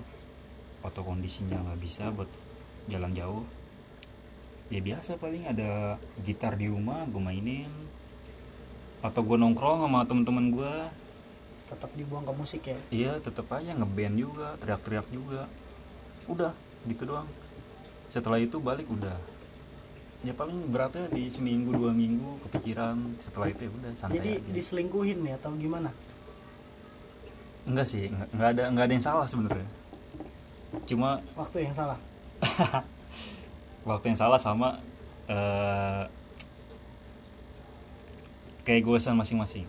[0.80, 2.30] atau kondisinya nggak bisa buat
[2.88, 3.44] jalan jauh,
[4.72, 7.68] ya biasa paling ada gitar di rumah gue mainin,
[9.04, 10.74] atau gue nongkrong sama temen-temen gue,
[11.68, 15.44] tetap dibuang ke musik ya Iya tetep aja ngeband juga, teriak-teriak juga.
[16.30, 16.54] Udah,
[16.86, 17.26] gitu doang.
[18.06, 19.18] Setelah itu balik udah.
[20.22, 23.18] Ya paling beratnya di seminggu dua minggu kepikiran.
[23.18, 24.50] Setelah itu ya udah santai jadi aja.
[24.54, 25.90] diselingkuhin ya atau gimana
[27.64, 29.68] Enggak sih, enggak, enggak ada enggak ada yang salah sebenarnya.
[30.86, 31.98] Cuma waktu yang salah
[33.88, 34.80] waktu yang salah sama
[35.28, 36.04] eh
[38.64, 39.64] keegoisan masing-masing.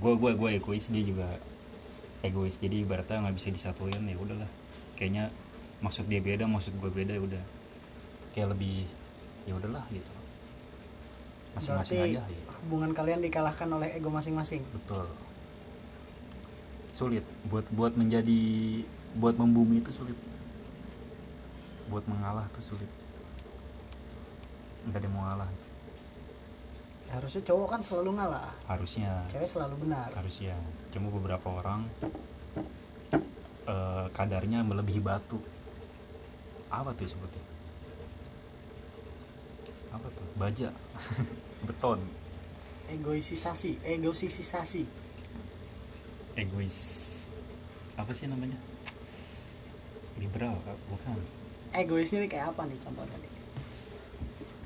[0.00, 1.28] Gue gue gue egois dia juga
[2.20, 2.56] egois.
[2.60, 4.50] Jadi ibaratnya nggak bisa disatuin ya udahlah.
[4.96, 5.32] Kayaknya
[5.80, 7.44] maksud dia beda maksud gue beda ya udah.
[8.36, 8.86] Kayak lebih
[9.48, 10.12] ya udahlah gitu.
[11.50, 12.52] Masing-masing aja ya.
[12.62, 14.62] hubungan kalian dikalahkan oleh ego masing-masing?
[14.70, 15.08] Betul.
[16.94, 17.24] Sulit.
[17.50, 18.40] Buat buat menjadi
[19.18, 20.14] buat membumi itu sulit.
[21.90, 22.90] Buat mengalah tuh sulit.
[24.86, 25.50] Nggak ada mau ngalah
[27.10, 28.54] harusnya cowok kan selalu ngalah.
[28.70, 29.26] Harusnya.
[29.26, 30.10] Cewek selalu benar.
[30.14, 30.54] Harusnya.
[30.94, 31.86] Cuma beberapa orang
[33.66, 35.38] eh, kadarnya melebihi batu.
[36.70, 37.50] Apa tuh sebutnya
[39.90, 40.26] apa tuh?
[40.38, 40.68] Baja.
[41.66, 42.00] Beton.
[42.90, 43.78] Egoisisasi.
[43.82, 44.82] Egoisisasi.
[46.38, 46.78] Egois
[47.98, 48.56] apa sih namanya?
[50.16, 50.56] Liberal
[50.88, 51.18] bukan?
[51.76, 53.29] Egoisnya nih kayak apa nih contohnya nih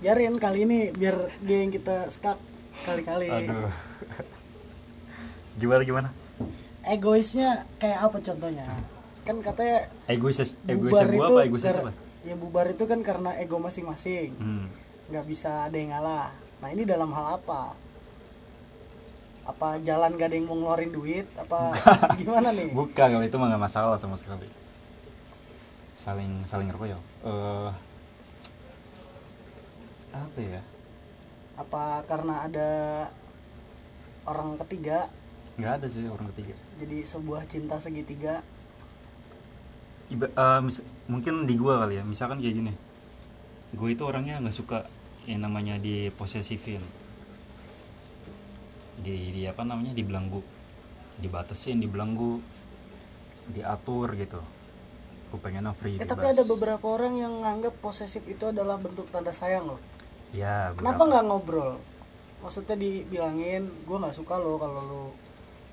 [0.04, 2.36] biarin kali ini biar dia yang kita skak
[2.76, 3.32] sekali-kali.
[3.32, 3.72] Aduh.
[5.60, 6.08] Gimana gimana?
[6.84, 8.68] Egoisnya kayak apa contohnya?
[9.24, 10.36] Kan katanya egois
[10.68, 11.40] egoisnya gua apa?
[11.48, 11.92] Egoisnya kar- siapa?
[12.24, 14.36] ya bubar itu kan karena ego masing-masing.
[14.36, 14.68] Hmm.
[15.08, 16.28] nggak bisa ada yang ngalah.
[16.60, 17.72] Nah ini dalam hal apa?
[19.44, 21.28] Apa jalan gak ada yang mau ngeluarin duit?
[21.36, 21.76] Apa
[22.20, 22.72] gimana nih?
[22.72, 24.48] Bukan kalau itu mah nggak masalah sama sekali.
[25.96, 26.98] Saling saling apa ya.
[27.24, 27.68] Eh
[30.14, 30.60] apa ya?
[31.58, 32.68] Apa karena ada
[34.26, 35.10] orang ketiga?
[35.58, 36.54] Nggak ada sih orang ketiga.
[36.82, 38.42] Jadi sebuah cinta segitiga.
[40.10, 42.04] Iba, eh, mis- mungkin di gua kali ya.
[42.06, 42.72] Misalkan kayak gini.
[43.74, 44.86] Gue itu orangnya nggak suka
[45.26, 46.78] yang namanya di posesifin
[49.02, 49.90] di, di apa namanya?
[49.94, 50.42] Dibelenggu
[51.18, 52.42] dibatasin dibelenggu.
[53.44, 54.40] Diatur gitu.
[55.30, 56.10] Gue pengennya free eh bebas.
[56.14, 59.80] tapi ada beberapa orang yang nganggap posesif itu adalah bentuk tanda sayang loh
[60.34, 61.78] ya kenapa nggak ngobrol?
[62.42, 65.02] Maksudnya dibilangin gue nggak suka lo kalau lo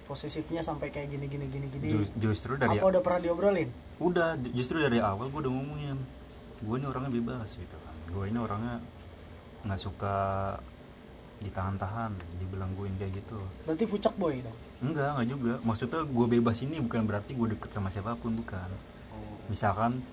[0.06, 1.88] posesifnya sampai kayak gini gini gini gini.
[1.92, 3.70] Ju- justru dari apa udah pernah diobrolin?
[3.98, 5.98] Udah ju- justru dari awal gue udah ngomongin
[6.62, 7.96] gue ini orangnya bebas gitu kan.
[8.08, 8.78] Gue ini orangnya
[9.66, 10.16] nggak suka
[11.42, 13.42] ditahan-tahan dibelengguin kayak gitu.
[13.66, 14.58] Berarti fucek boy dong?
[14.82, 15.54] Enggak enggak juga.
[15.64, 18.70] Maksudnya gue bebas ini bukan berarti gue deket sama siapa pun bukan.
[19.50, 20.06] Misalkan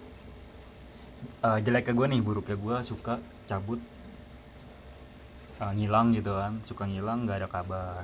[1.42, 3.80] eh, jeleknya gue nih buruknya gue suka cabut
[5.59, 8.03] eh, ngilang gitu kan suka ngilang nggak ada kabar.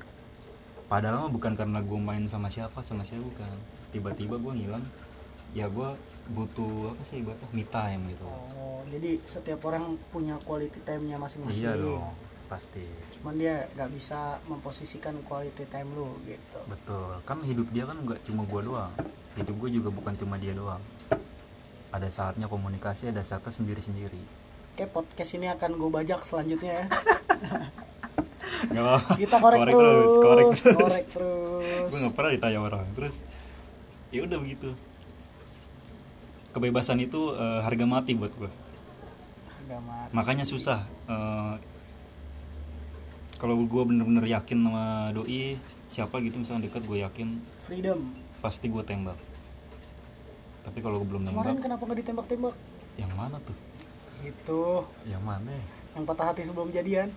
[0.84, 3.56] Padahal mah bukan karena gue main sama siapa sama siapa bukan.
[3.94, 4.84] Tiba-tiba gue ngilang
[5.54, 5.90] ya gue
[6.34, 8.26] butuh apa sih ibaratnya me time gitu.
[8.26, 11.64] Oh jadi setiap orang punya quality time-nya masing-masing.
[11.64, 12.10] Iya dong
[12.44, 12.84] pasti.
[13.18, 16.60] Cuman dia nggak bisa memposisikan quality time lu gitu.
[16.68, 18.92] Betul kan hidup dia kan nggak cuma gue doang.
[19.40, 20.82] Hidup gue juga bukan cuma dia doang.
[21.94, 24.43] Ada saatnya komunikasi ada saatnya sendiri-sendiri
[24.74, 26.84] Oke podcast ini akan gue bajak selanjutnya ya.
[28.74, 31.88] Gak kita korek, terus korek korek terus.
[31.94, 32.82] Gue nggak pernah ditanya orang.
[32.98, 33.22] Terus
[34.10, 34.74] ya udah begitu.
[36.50, 38.50] Kebebasan itu eh, harga mati buat gue
[39.62, 40.10] Agama.
[40.10, 41.54] makanya susah eh,
[43.38, 45.54] kalau gue bener-bener yakin sama doi
[45.86, 47.28] siapa gitu misalnya deket gue yakin
[47.62, 48.10] freedom.
[48.42, 49.18] pasti gue tembak.
[50.66, 52.54] Tapi kalau gue belum kemarin nembak kenapa nggak ditembak-tembak?
[52.98, 53.54] Yang mana tuh
[54.24, 54.62] itu
[55.04, 55.52] yang mana?
[55.52, 55.64] Ya?
[55.94, 57.08] yang patah hati sebelum jadian.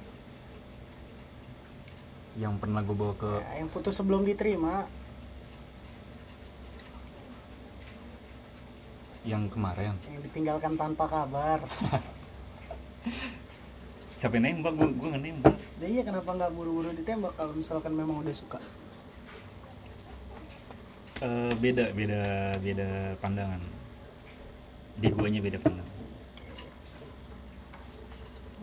[2.37, 4.85] Yang pernah gue bawa ke Ya, yang putus sebelum diterima.
[9.25, 9.97] Yang kemarin?
[10.05, 11.59] Yang ditinggalkan tanpa kabar.
[14.21, 14.77] Siapa yang nembak?
[14.77, 15.57] Gue gue nembak.
[15.81, 18.61] Ya iya kenapa nggak buru-buru ditembak kalau misalkan memang udah suka?
[21.25, 22.21] Eh, beda beda
[22.61, 23.61] beda pandangan.
[24.97, 25.76] Di guanya beda pandangan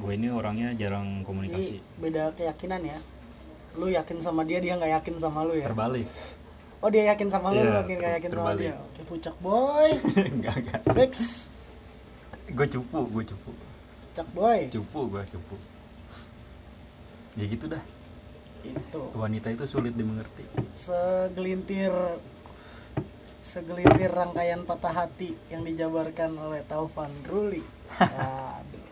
[0.05, 2.99] gue ini orangnya jarang Jadi komunikasi beda keyakinan ya.
[3.75, 5.67] Lu yakin sama dia dia nggak yakin sama lu ya?
[5.67, 6.05] Terbalik.
[6.79, 8.61] Oh dia yakin sama lu Iya, lu lagi nggak ter- yakin sama terbalik.
[8.61, 8.75] dia.
[8.77, 9.88] Oke pucak boy.
[10.37, 11.12] Enggak enggak fix.
[12.47, 13.51] Gue cupu gue cupu.
[14.05, 14.61] Pucak boy.
[14.69, 15.57] Cupu gue cupu.
[17.35, 17.83] Ya gitu dah.
[18.61, 19.03] Itu.
[19.12, 20.45] Wanita itu sulit dimengerti.
[20.71, 21.93] Segelintir
[23.40, 27.64] segelintir rangkaian patah hati yang dijabarkan oleh Taufan Ruli.
[28.01, 28.84] Aduh.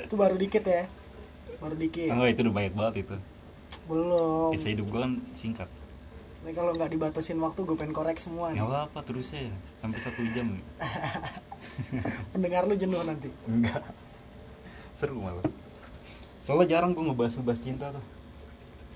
[0.00, 0.84] Itu baru dikit ya.
[1.62, 2.12] Baru dikit.
[2.12, 3.16] Enggak itu udah banyak banget itu.
[3.88, 4.50] Belum.
[4.54, 5.68] Kisah hidup gue kan singkat.
[6.46, 9.50] Ini kalau nggak dibatasin waktu gue pengen korek semua nggak apa apa terus ya.
[9.82, 10.54] Sampai satu jam.
[12.32, 13.30] Pendengar lu jenuh nanti.
[13.50, 13.82] Enggak.
[14.94, 15.44] Seru malah.
[16.46, 18.04] Soalnya jarang gue ngebahas ngebahas cinta tuh.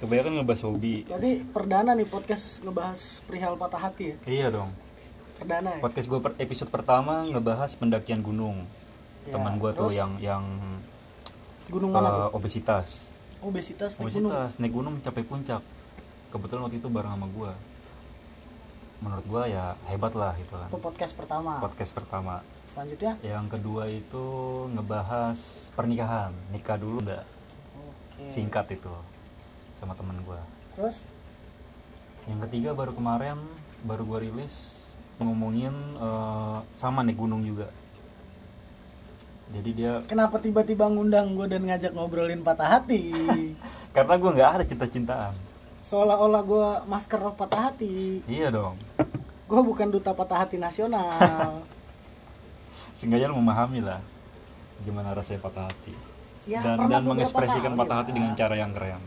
[0.01, 1.05] Kebanyakan ngebahas hobi.
[1.05, 4.17] Berarti perdana nih podcast ngebahas perihal patah hati ya?
[4.25, 4.71] Iya dong.
[5.37, 5.81] Perdana ya?
[5.85, 8.65] Podcast gue episode pertama ngebahas pendakian gunung.
[9.29, 10.45] Ya, teman gue tuh yang yang
[11.71, 12.89] gunung mana eh, tuh obesitas.
[13.41, 14.33] Obesitas naik gunung?
[14.35, 15.63] Obesitas naik gunung mencapai puncak.
[16.31, 17.53] Kebetulan waktu itu bareng sama gue
[19.01, 20.69] menurut gue ya hebat lah gitu kan.
[20.69, 21.57] Itu podcast pertama.
[21.57, 22.45] Podcast pertama.
[22.69, 23.17] Selanjutnya?
[23.25, 24.27] Yang kedua itu
[24.77, 26.37] ngebahas pernikahan.
[26.53, 27.25] Nikah dulu udah
[27.81, 28.29] oke.
[28.29, 28.93] Singkat itu
[29.81, 30.41] sama temen gue
[30.77, 31.09] terus?
[32.29, 33.41] Yang ketiga baru kemarin
[33.85, 34.85] baru gue rilis
[35.17, 37.73] ngomongin eh, sama naik gunung juga
[39.51, 43.11] jadi dia kenapa tiba-tiba ngundang gue dan ngajak ngobrolin patah hati?
[43.97, 45.35] Karena gue nggak ada cinta-cintaan.
[45.83, 48.23] Seolah-olah gue masker of patah hati.
[48.31, 48.79] Iya dong.
[49.51, 51.67] Gue bukan duta patah hati nasional.
[52.97, 53.99] Seenggaknya lu memahami lah
[54.87, 55.95] gimana rasanya patah hati.
[56.49, 58.17] Ya, dan dan mengekspresikan patah hati lah.
[58.17, 59.03] dengan cara yang keren.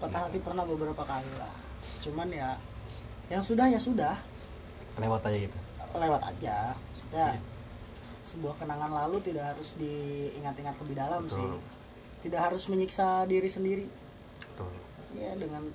[0.00, 1.52] Patah hati pernah beberapa kali lah.
[2.00, 2.56] Cuman ya
[3.28, 4.16] yang sudah ya sudah.
[4.96, 5.58] Lewat aja gitu.
[5.92, 6.72] Lewat aja.
[6.72, 7.51] Maksudnya Iya.
[8.22, 11.36] Sebuah kenangan lalu tidak harus diingat-ingat lebih dalam Betul.
[11.38, 11.48] sih
[12.22, 13.86] tidak harus menyiksa diri sendiri.
[14.54, 14.70] Betul.
[15.18, 15.66] Ya dengan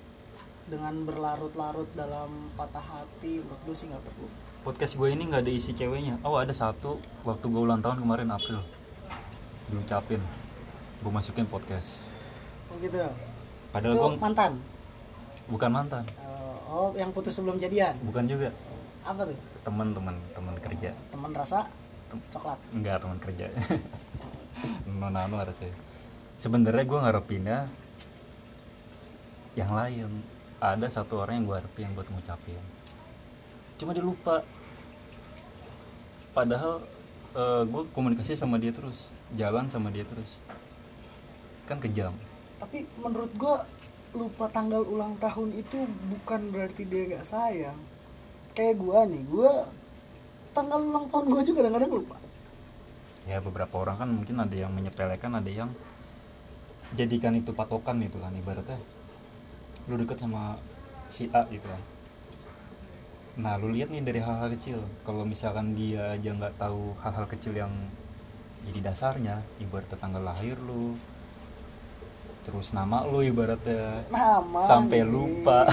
[0.68, 4.28] dengan berlarut-larut dalam patah hati menurut gue sih nggak perlu.
[4.64, 6.16] Podcast gue ini nggak ada isi ceweknya.
[6.24, 6.96] Oh ada satu
[7.28, 8.64] waktu gue ulang tahun kemarin April.
[9.68, 10.24] Diucapin
[11.04, 12.08] gue masukin podcast.
[12.72, 12.96] Oh gitu.
[13.68, 14.52] Padahal itu gue mantan?
[15.52, 16.04] Bukan mantan.
[16.68, 17.92] Oh yang putus sebelum jadian?
[18.08, 18.56] Bukan juga.
[19.04, 19.38] Apa tuh?
[19.68, 20.96] Teman-teman teman kerja.
[21.12, 21.68] Teman rasa
[22.32, 22.58] coklat.
[22.72, 23.46] Enggak teman kerja.
[24.88, 25.70] Nona nona harusnya.
[26.38, 27.58] Sebenarnya gue ngarepinnya
[29.54, 30.10] yang lain.
[30.58, 32.58] Ada satu orang yang gue harapin buat ngucapin.
[33.78, 34.42] Cuma dia lupa.
[36.34, 36.82] Padahal
[37.66, 39.14] gue komunikasi sama dia terus.
[39.38, 40.42] Jalan sama dia terus.
[41.70, 42.16] Kan kejam.
[42.58, 43.62] Tapi menurut gua
[44.16, 47.78] lupa tanggal ulang tahun itu bukan berarti dia nggak sayang.
[48.52, 49.70] Kayak gua nih gua
[50.58, 52.16] tanggal ulang tahun gua juga kadang-kadang lupa.
[53.30, 55.70] Ya beberapa orang kan mungkin ada yang menyepelekan ada yang
[56.98, 58.80] jadikan itu patokan gitu kan ibaratnya.
[59.86, 60.58] Lu deket sama
[61.06, 61.82] si A gitu kan.
[63.38, 64.82] Nah lu lihat nih dari hal-hal kecil.
[65.06, 67.70] Kalau misalkan dia aja nggak tahu hal-hal kecil yang
[68.66, 70.98] jadi dasarnya ibaratnya tanggal lahir lu
[72.44, 75.68] terus nama lu ibaratnya nama sampai lupa.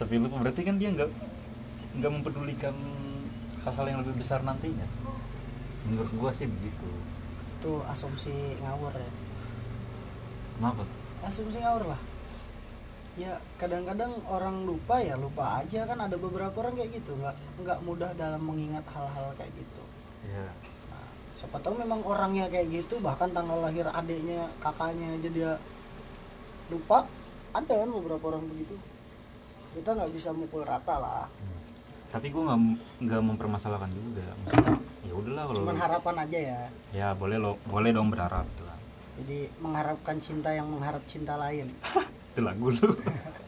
[0.00, 1.10] Sampai lupa berarti kan dia nggak
[2.00, 2.72] nggak mempedulikan
[3.64, 4.84] hal-hal yang lebih besar nantinya.
[5.88, 6.88] Menurut gua sih begitu.
[7.60, 9.10] Itu asumsi ngawur ya.
[10.60, 10.98] Kenapa tuh?
[11.24, 12.00] Asumsi ngawur lah.
[13.14, 15.88] Ya kadang-kadang orang lupa ya lupa aja.
[15.88, 17.16] Kan ada beberapa orang kayak gitu.
[17.16, 19.84] Nggak nggak mudah dalam mengingat hal-hal kayak gitu.
[20.28, 20.48] Iya.
[20.92, 23.00] Nah, siapa tahu memang orangnya kayak gitu.
[23.00, 25.52] Bahkan tanggal lahir adiknya kakaknya aja dia
[26.68, 27.08] lupa.
[27.54, 28.74] Ada kan beberapa orang begitu.
[29.74, 31.26] Kita nggak bisa mukul rata lah.
[31.30, 31.53] Hmm.
[32.14, 32.60] Tapi gue nggak
[33.10, 34.22] nggak mempermasalahkan juga.
[35.02, 36.60] Ya udahlah kalau cuman harapan aja ya.
[36.94, 38.74] Ya boleh lo boleh dong berharap kan
[39.14, 41.70] jadi mengharapkan cinta yang mengharap cinta lain.
[42.34, 42.90] Itu lagu lu.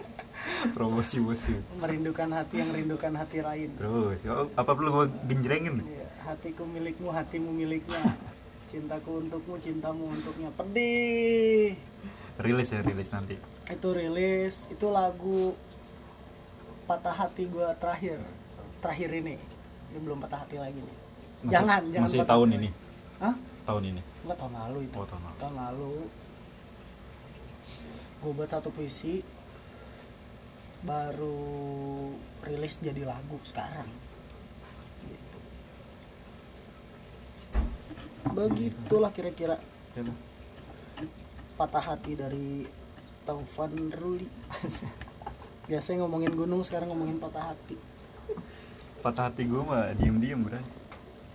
[0.76, 1.58] Promosi bosku.
[1.82, 3.74] Merindukan hati yang rindukan hati lain.
[3.74, 5.82] Terus oh, apa perlu gue genjrengin?
[5.82, 8.14] Iya, hatiku milikmu hatimu miliknya.
[8.70, 10.50] Cintaku untukmu cintamu untuknya.
[10.54, 11.78] Pedih.
[12.38, 13.34] Rilis ya rilis nanti.
[13.66, 15.54] Itu rilis itu lagu
[16.86, 18.22] patah hati gue terakhir
[18.82, 19.34] terakhir ini
[19.92, 20.96] ini belum patah hati lagi nih
[21.44, 22.68] Masih- jangan jangan masih tahun ini
[23.22, 23.34] Hah?
[23.66, 24.98] tahun ini Enggak tahun lalu itu.
[24.98, 25.36] Oh, tahun lalu.
[25.38, 25.94] Tahun lalu.
[28.18, 29.22] Gue buat satu puisi
[30.82, 31.38] baru
[32.42, 33.86] rilis jadi lagu sekarang.
[35.06, 35.38] Gitu.
[38.34, 39.62] Begitulah kira-kira
[41.54, 42.66] patah hati dari
[43.22, 44.26] Taufan Ruli.
[45.70, 47.78] Biasanya ngomongin gunung, sekarang ngomongin patah hati.
[49.02, 50.58] Patah hati gue mah diem diem bro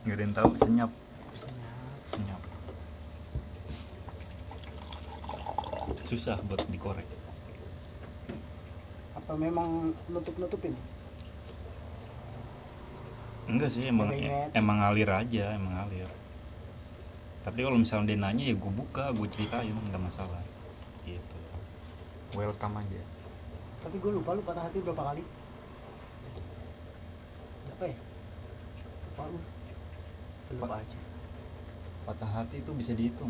[0.04, 0.92] nggak ada yang tahu senyap
[1.38, 1.72] Senyap.
[2.12, 2.42] senyap
[6.04, 7.08] susah buat dikorek
[9.16, 10.74] Apa memang nutup-nutupin?
[13.48, 14.52] enggak sih emang image.
[14.56, 16.08] emang ngalir aja emang ngalir
[17.42, 20.40] tapi kalau misalnya dia nanya ya gue buka gue ceritain nggak masalah
[21.04, 21.38] gitu
[22.36, 23.02] welcome aja
[23.82, 25.26] Tapi gue lupa lu patah hati berapa kali?
[27.82, 27.98] Berapa ya?
[29.10, 29.40] Lupa lu.
[30.54, 31.00] Lupa aja.
[32.02, 33.30] patah hati itu bisa dihitung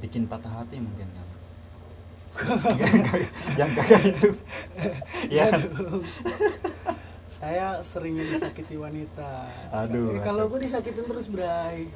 [0.00, 1.28] bikin patah hati mungkin kan
[3.58, 4.28] jangan kakak itu
[5.28, 5.44] ya.
[7.30, 9.48] Saya seringnya disakiti wanita.
[9.72, 11.88] Aduh, Eh, kalau gue disakitin terus, Bray.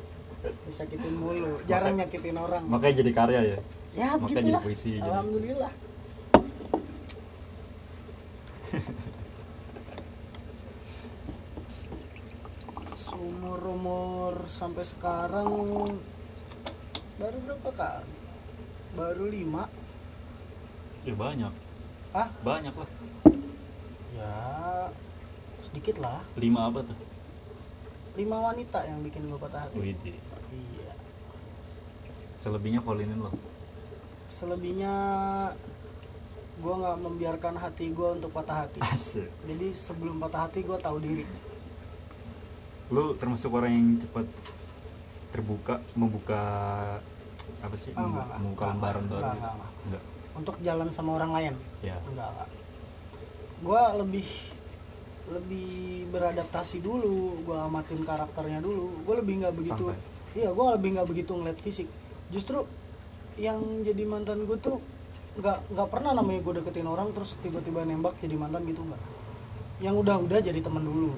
[0.65, 1.61] Disakitin mulu.
[1.65, 2.65] Jarang nyakitin orang.
[2.65, 3.59] makanya jadi karya ya
[3.95, 4.49] ya, makanya begitulah.
[4.53, 5.05] jadi puisi jadi.
[5.05, 5.73] Alhamdulillah.
[8.69, 9.13] Seumur
[13.15, 15.49] umur sampai sekarang
[17.15, 18.13] baru berapa kali?
[18.95, 19.67] Baru lima.
[21.05, 21.53] ya banyak
[22.15, 22.91] Ah, banyak lah
[24.15, 24.35] ya
[25.61, 26.23] sedikit lah.
[26.35, 26.97] lima apa tuh
[28.15, 29.75] Lima wanita yang bikin gue patah hati.
[29.75, 29.99] Wih,
[30.55, 30.95] Iya.
[32.39, 33.35] selebihnya Paulinin loh
[34.31, 34.95] Selebihnya
[36.55, 38.79] gue nggak membiarkan hati gue untuk patah hati.
[38.81, 41.27] asik Jadi sebelum patah hati gue tahu diri.
[42.93, 44.27] Lu termasuk orang yang cepat
[45.33, 46.43] terbuka membuka
[47.65, 48.39] apa sih enggak, enggak.
[48.41, 49.55] membuka lembaran baru enggak, enggak.
[49.89, 50.03] enggak
[50.35, 51.55] Untuk jalan sama orang lain.
[51.81, 52.49] ya Enggak lah.
[53.63, 54.27] Gue lebih
[55.31, 57.39] lebih beradaptasi dulu.
[57.47, 58.99] Gue amatin karakternya dulu.
[59.07, 59.95] Gue lebih nggak begitu.
[59.95, 60.35] Santai.
[60.35, 61.89] Iya, gue lebih nggak begitu ngeliat fisik.
[62.35, 62.67] Justru
[63.39, 64.83] yang jadi mantan gue tuh
[65.39, 69.03] nggak nggak pernah namanya gue deketin orang terus tiba-tiba nembak jadi mantan gitu nggak.
[69.83, 71.15] Yang udah-udah jadi teman dulu.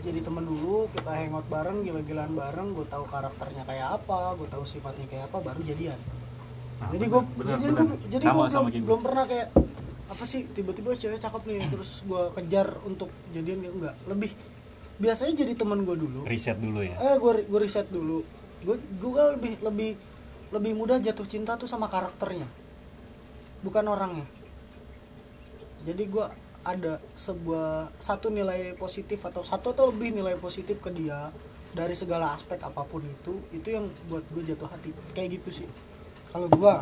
[0.00, 4.64] Jadi teman dulu, kita hangout bareng, gila-gilaan bareng, gue tahu karakternya kayak apa, gue tahu
[4.64, 6.00] sifatnya kayak apa, baru jadian.
[6.80, 9.52] Nah, jadi gue bener, jadi gue jadi gue belum, belum pernah kayak
[10.10, 13.94] apa sih tiba-tiba cewek cakep nih terus gue kejar untuk jadian gitu enggak.
[14.08, 14.32] Lebih
[14.96, 16.24] biasanya jadi teman gue dulu.
[16.24, 16.96] Riset dulu ya?
[16.98, 18.24] Eh gue gue riset dulu.
[18.64, 19.90] Gue gue lebih lebih
[20.50, 22.48] lebih mudah jatuh cinta tuh sama karakternya
[23.60, 24.26] bukan orangnya.
[25.84, 26.26] Jadi gue
[26.60, 31.32] ada sebuah satu nilai positif atau satu atau lebih nilai positif ke dia
[31.72, 34.92] dari segala aspek apa pun itu itu yang buat gue jatuh hati.
[35.16, 35.68] Kayak gitu sih.
[36.30, 36.74] Kalau gue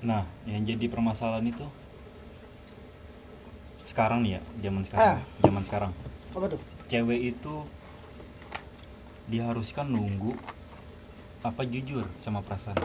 [0.00, 1.66] nah yang jadi permasalahan itu
[3.84, 5.06] sekarang nih ya zaman sekarang.
[5.16, 5.20] Ah.
[5.44, 5.92] zaman sekarang.
[6.32, 6.60] Apa tuh?
[6.86, 7.54] Cewek itu
[9.30, 10.34] diharuskan nunggu
[11.40, 12.76] apa jujur sama perasaan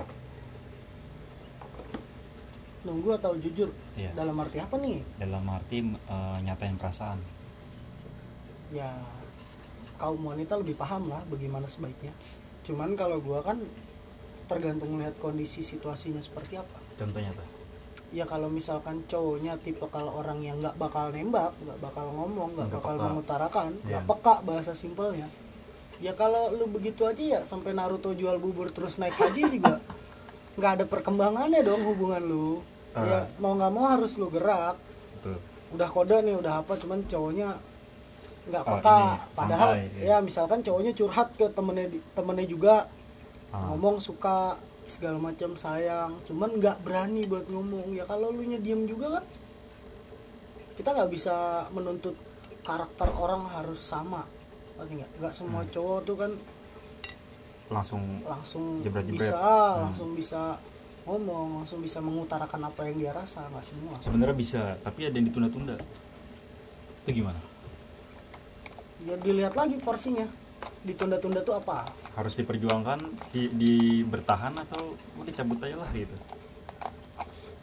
[2.85, 3.73] nunggu atau jujur?
[3.95, 4.13] Iya.
[4.13, 5.01] dalam arti apa nih?
[5.17, 7.19] Dalam arti eh, nyatain perasaan.
[8.69, 8.91] Ya
[9.95, 12.11] kaum wanita lebih paham lah bagaimana sebaiknya.
[12.61, 13.61] Cuman kalau gua kan
[14.45, 16.77] tergantung lihat kondisi situasinya seperti apa.
[16.95, 17.45] Contohnya apa?
[18.13, 22.69] Ya kalau misalkan cowoknya tipe kalau orang yang nggak bakal nembak nggak bakal ngomong nggak
[22.71, 23.03] bakal peka.
[23.03, 24.09] mengutarakan nggak Iya.
[24.09, 25.27] peka bahasa simpelnya.
[25.97, 29.79] Ya kalau lu begitu aja ya sampai Naruto jual bubur terus naik haji juga
[30.59, 32.59] nggak ada perkembangannya dong hubungan lu
[32.97, 34.79] ya mau nggak mau harus lu gerak
[35.13, 35.35] betul
[35.71, 37.49] udah kode nih udah apa cuman cowoknya
[38.45, 40.17] nggak Oh, peka ini, padahal santai, ya ya.
[40.19, 42.75] misalkan cowoknya curhat ke temennya temennya juga
[43.49, 43.67] Ah.
[43.67, 48.85] ngomong suka segala macam sayang cuman nggak berani buat ngomong ya kalau lu nya diem
[48.85, 49.25] juga kan
[50.75, 51.35] kita nggak bisa
[51.69, 52.13] menuntut
[52.61, 54.27] karakter orang harus sama
[54.77, 55.71] nggak nggak semua Hmm.
[55.71, 56.31] cowok tuh kan
[57.65, 59.25] langsung langsung Jebret-jebret.
[59.25, 59.89] bisa Hmm.
[59.89, 60.59] langsung bisa
[61.05, 63.95] ngomong langsung bisa mengutarakan apa yang dia rasa nggak semua.
[64.01, 65.77] Sebenarnya bisa tapi ada yang ditunda-tunda.
[67.05, 67.37] Itu gimana?
[69.05, 70.25] Ya dilihat lagi porsinya.
[70.81, 71.85] Ditunda-tunda tuh apa?
[72.17, 72.97] Harus diperjuangkan
[73.29, 76.17] di, di bertahan atau udah cabut aja lah gitu?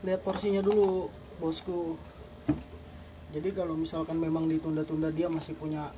[0.07, 1.11] Lihat porsinya dulu
[1.43, 1.99] bosku.
[3.35, 5.91] Jadi kalau misalkan memang ditunda-tunda dia masih punya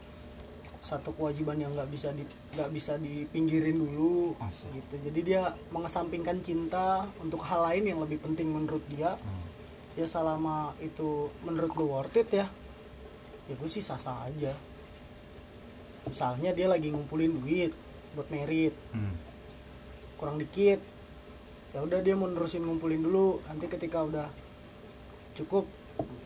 [0.84, 2.20] satu kewajiban yang nggak bisa di
[2.52, 4.68] nggak bisa dipinggirin dulu Asik.
[4.74, 6.86] gitu jadi dia mengesampingkan cinta
[7.18, 9.42] untuk hal lain yang lebih penting menurut dia Hmm.
[9.96, 11.08] ya selama itu
[11.40, 12.46] menurut gue worth it ya
[13.44, 14.52] ya gue sih sah sah aja
[16.04, 17.72] misalnya dia lagi ngumpulin duit
[18.12, 19.16] buat merit Hmm.
[20.14, 20.84] kurang dikit
[21.72, 24.28] ya udah dia mau nerusin ngumpulin dulu nanti ketika udah
[25.34, 25.64] cukup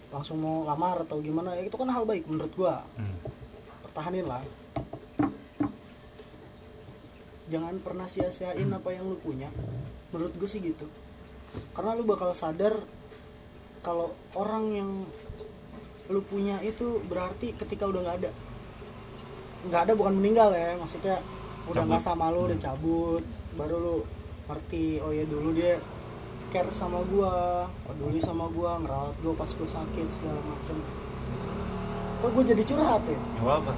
[0.08, 3.14] langsung mau lamar atau gimana ya itu kan hal baik menurut gua Hmm.
[3.98, 4.38] Pertahanin lah.
[7.50, 9.50] Jangan pernah sia-siain apa yang lu punya.
[10.14, 10.86] Menurut gue sih gitu.
[11.74, 12.78] Karena lu bakal sadar
[13.82, 14.90] kalau orang yang
[16.14, 18.30] lu punya itu berarti ketika udah nggak ada
[19.66, 21.20] nggak ada bukan meninggal ya maksudnya
[21.68, 23.20] udah nggak sama lu udah cabut
[23.60, 23.96] baru lu
[24.48, 25.76] ngerti oh ya dulu dia
[26.48, 30.80] care sama gua peduli sama gua ngerawat gua pas gua sakit segala macem
[32.18, 33.18] kok gue jadi curhat ya?
[33.18, 33.72] Nggak apa-apa.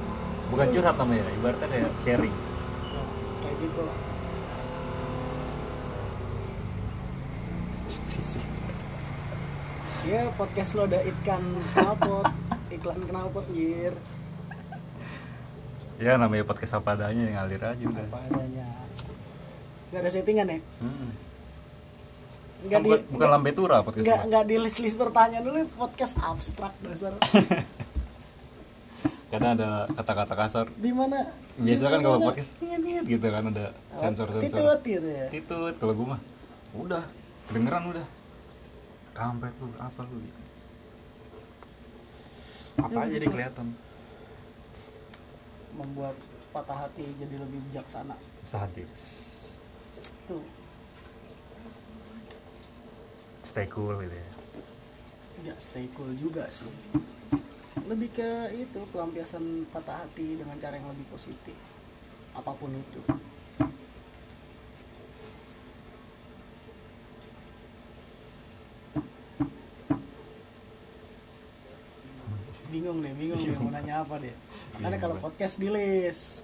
[0.51, 2.35] Bukan curhat namanya, ibaratnya kayak sharing.
[2.35, 3.07] Nah,
[3.45, 3.81] kayak gitu.
[3.85, 3.99] Lah
[10.11, 11.43] ya podcast lo ada ikan
[11.77, 12.27] knalpot.
[12.71, 13.95] Iklan knalpot yir
[16.01, 18.07] Ya namanya podcast apa adanya yang ngalir aja udah.
[18.09, 18.69] apa adanya.
[19.93, 20.59] Nggak ada settingan ya?
[20.81, 21.11] Hmm.
[22.61, 26.21] nggak Kan di bukan, lambe tura podcast nggak nggak di list list pertanyaan dulu podcast
[26.21, 27.17] abstrak dasar
[29.31, 30.67] Kadang ada kata-kata kasar.
[30.75, 31.23] di mana
[31.55, 34.43] Biasa kan kalau podcast ngit gitu kan ada Oh, sensor-sensor.
[34.43, 36.21] titut gitu ya Titut kalau gua mah
[36.73, 37.05] udah
[37.47, 38.07] kedengeran udah.
[39.11, 40.41] Kampret lu, apa lu gitu.
[42.77, 43.67] Apa Ya, aja deh kelihatan.
[45.73, 46.17] membuat
[46.51, 49.03] patah hati jadi lebih bijaksana Sadis.
[50.27, 50.43] tuh
[53.41, 54.29] Stay cool gitu ya.
[55.41, 56.69] nggak stay cool juga sih
[57.79, 61.55] lebih ke itu pelampiasan patah hati dengan cara yang lebih positif.
[62.35, 63.03] Apa pun itu.
[72.71, 74.35] Bingung deh bingung deh mau nanya apa deh.
[74.79, 74.99] Makanya Bingung.
[75.03, 76.43] kalau podcast di list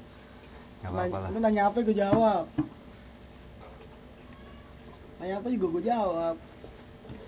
[0.87, 1.31] lah.
[1.35, 2.47] lu nanya apa gue jawab.
[5.19, 6.37] Nanya apa juga gue jawab.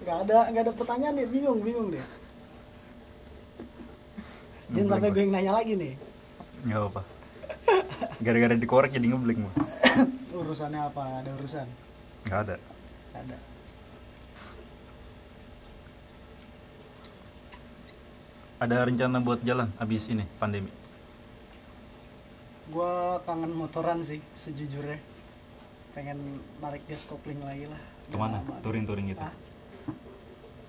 [0.07, 2.28] Nggak ada nggak ada pertanyaan nih bingung bingung deh
[4.71, 5.95] jangan sampai gue yang nanya lagi nih
[6.61, 7.03] Gak apa.
[8.19, 9.55] Gara-gara dikorek jadi ngeblank mah.
[10.39, 11.67] urusannya apa ada urusan
[12.25, 12.57] Gak ada.
[13.11, 13.37] Nggak ada
[18.59, 20.71] Ada rencana buat jalan habis ini pandemi.
[22.69, 22.95] gue
[23.25, 25.01] kangen motoran sih sejujurnya
[25.95, 26.21] pengen
[26.59, 28.45] narik gas kopling lagi lah Ke mana?
[28.45, 28.61] lama.
[28.61, 29.23] Touring-touring gitu.
[29.23, 29.33] Ah,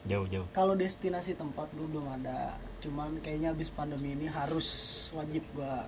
[0.08, 0.48] Jauh-jauh.
[0.54, 4.68] kalau destinasi tempat gue belum ada cuman kayaknya habis pandemi ini harus
[5.12, 5.84] wajib gua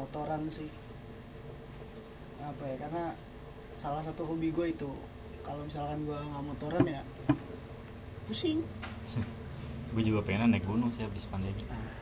[0.00, 0.68] motoran sih
[2.40, 3.04] apa ya karena
[3.76, 4.88] salah satu hobi gue itu
[5.44, 7.02] kalau misalkan gua nggak motoran ya
[8.26, 8.60] pusing
[9.92, 11.52] Gue juga pengen naik gunung sih habis pandemi.
[11.68, 11.92] nah,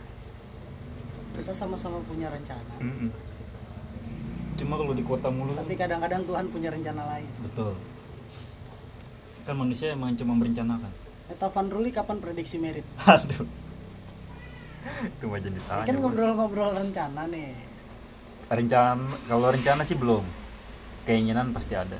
[1.35, 3.11] kita sama-sama punya rencana Mm-mm.
[4.55, 7.75] Cuma kalau di kota mulu tapi kadang-kadang Tuhan punya rencana lain betul.
[9.43, 10.93] Kan manusia emang cuma merencanakan.
[11.33, 13.43] Eta Van Ruli kapan prediksi merit Aduh.
[15.07, 15.85] Itu mah jadi tanya.
[15.85, 17.53] kan ngobrol-ngobrol rencana nih
[18.49, 20.25] Rencana kalau rencana sih belum.
[21.03, 21.97] Keinginan pasti ada.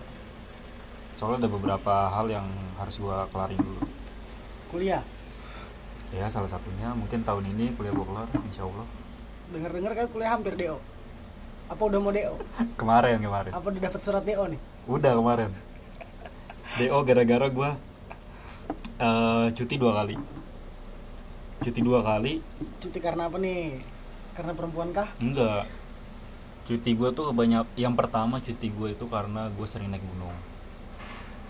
[1.15, 3.83] Soalnya ada beberapa hal yang harus gua kelarin dulu.
[4.69, 5.03] kuliah
[6.11, 8.87] Ya salah satunya mungkin tahun ini kuliah gua kelar insya Allah.
[9.51, 10.79] denger-denger kan kuliah hampir DO
[11.67, 12.35] apa udah mau DO
[12.81, 13.51] Kemarin kemarin.
[13.51, 15.51] apa udah dapat surat DO nih Udah kemarin.
[16.77, 17.71] DO gara-gara gua
[18.97, 20.15] eh, cuti dua kali.
[21.61, 22.41] Cuti dua kali
[22.81, 23.85] cuti karena apa nih
[24.33, 25.69] karena perempuan kah Enggak.
[26.65, 27.67] Cuti gue tuh banyak.
[27.77, 30.33] Yang pertama cuti gue itu karena gue sering naik gunung,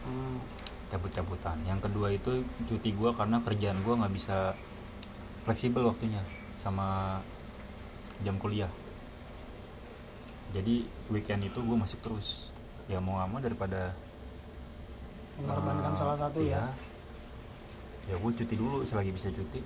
[0.01, 0.41] Hmm,
[0.89, 1.61] cabut-cabutan.
[1.69, 4.57] Yang kedua itu cuti gue karena kerjaan gue nggak bisa
[5.45, 6.25] fleksibel waktunya
[6.57, 7.21] sama
[8.25, 8.73] jam kuliah.
[10.51, 12.51] Jadi weekend itu gue masuk terus.
[12.91, 13.95] Ya mau nggak mau daripada
[15.39, 16.69] mengorbankan eh, salah satu iya.
[18.09, 19.61] ya Ya gue cuti dulu selagi bisa cuti.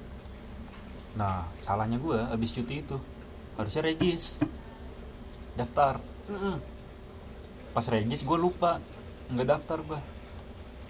[1.15, 2.97] Nah salahnya gue habis cuti itu.
[3.55, 4.43] Harusnya regis
[5.55, 6.03] daftar.
[7.75, 8.83] Pas regis gue lupa
[9.31, 10.01] nggak daftar gue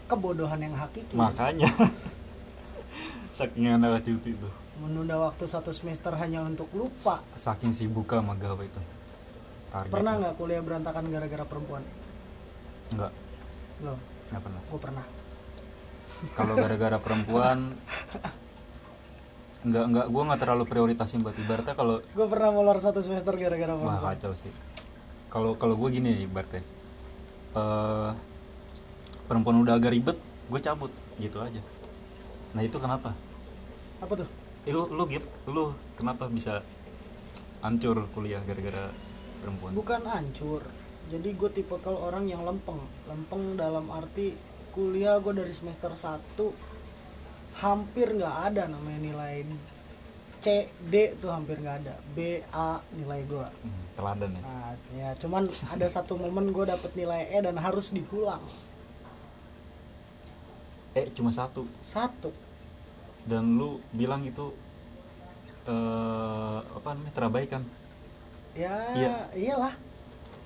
[0.05, 1.17] kebodohan yang hakiki.
[1.17, 1.71] Makanya.
[3.37, 4.53] Saking anak cuti tuh.
[4.79, 7.23] Menunda waktu satu semester hanya untuk lupa.
[7.35, 8.81] Saking sibuk sama gawe itu.
[9.75, 11.83] Target pernah nggak kuliah berantakan gara-gara perempuan?
[12.95, 13.13] Nggak.
[13.83, 13.99] Loh.
[14.31, 14.61] Nggak pernah.
[14.71, 15.05] Gue pernah.
[16.39, 17.59] Kalau gara-gara perempuan
[19.65, 23.73] nggak nggak gue nggak terlalu prioritasin buat ibaratnya kalau gue pernah molor satu semester gara-gara
[23.73, 24.53] wah kacau sih.
[25.33, 26.61] Kalau kalau gue gini ibaratnya
[27.57, 28.11] eh
[29.25, 30.19] perempuan udah agak ribet
[30.53, 31.65] gue cabut gitu aja.
[32.53, 33.17] Nah itu kenapa?
[34.05, 34.29] Apa tuh?
[34.69, 36.61] Eh, lu lu gitu lu kenapa bisa
[37.65, 38.93] hancur kuliah gara-gara
[39.41, 39.73] perempuan?
[39.73, 40.61] Bukan hancur.
[41.09, 42.81] Jadi gue tipe kalau orang yang lempeng.
[43.09, 44.37] Lempeng dalam arti
[44.77, 46.37] kuliah gue dari semester 1
[47.55, 49.47] hampir nggak ada namanya nilai
[50.41, 51.95] C D tuh hampir nggak ada.
[52.13, 54.43] B A nilai gue Hmm, teladan ya?
[54.43, 58.43] Nah ya cuman ada satu momen gue dapet nilai E dan harus diulang.
[60.95, 61.65] Eh cuma satu?
[61.83, 62.31] Satu.
[63.25, 64.53] Dan lu bilang itu
[65.65, 67.63] eh apa namanya terabaikan?
[68.55, 69.15] Ya Iya.
[69.35, 69.75] iyalah.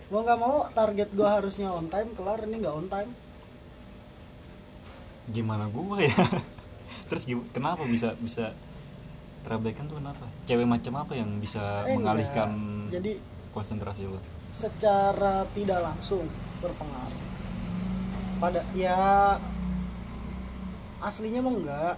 [0.09, 3.11] Mau nggak mau target gue harusnya on time kelar ini nggak on time.
[5.29, 6.17] Gimana gua ya
[7.09, 8.53] terus kenapa bisa bisa
[9.43, 10.29] terabaikan tuh kenapa?
[10.45, 12.93] Cewek macam apa yang bisa Eh, mengalihkan enggak.
[12.95, 13.13] jadi
[13.51, 16.25] konsentrasi lu secara tidak langsung
[16.59, 17.23] berpengaruh.
[18.39, 19.37] Pada ya
[21.01, 21.95] aslinya mah enggak.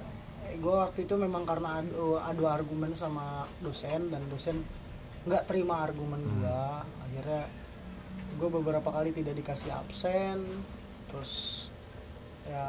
[0.59, 4.67] Gue waktu itu memang karena adu, adu argumen sama dosen dan dosen
[5.23, 6.33] nggak terima argumen Hmm.
[6.39, 6.63] gue
[7.01, 7.45] akhirnya
[8.35, 10.43] gue beberapa kali tidak dikasih absen
[11.07, 11.69] terus
[12.51, 12.67] ya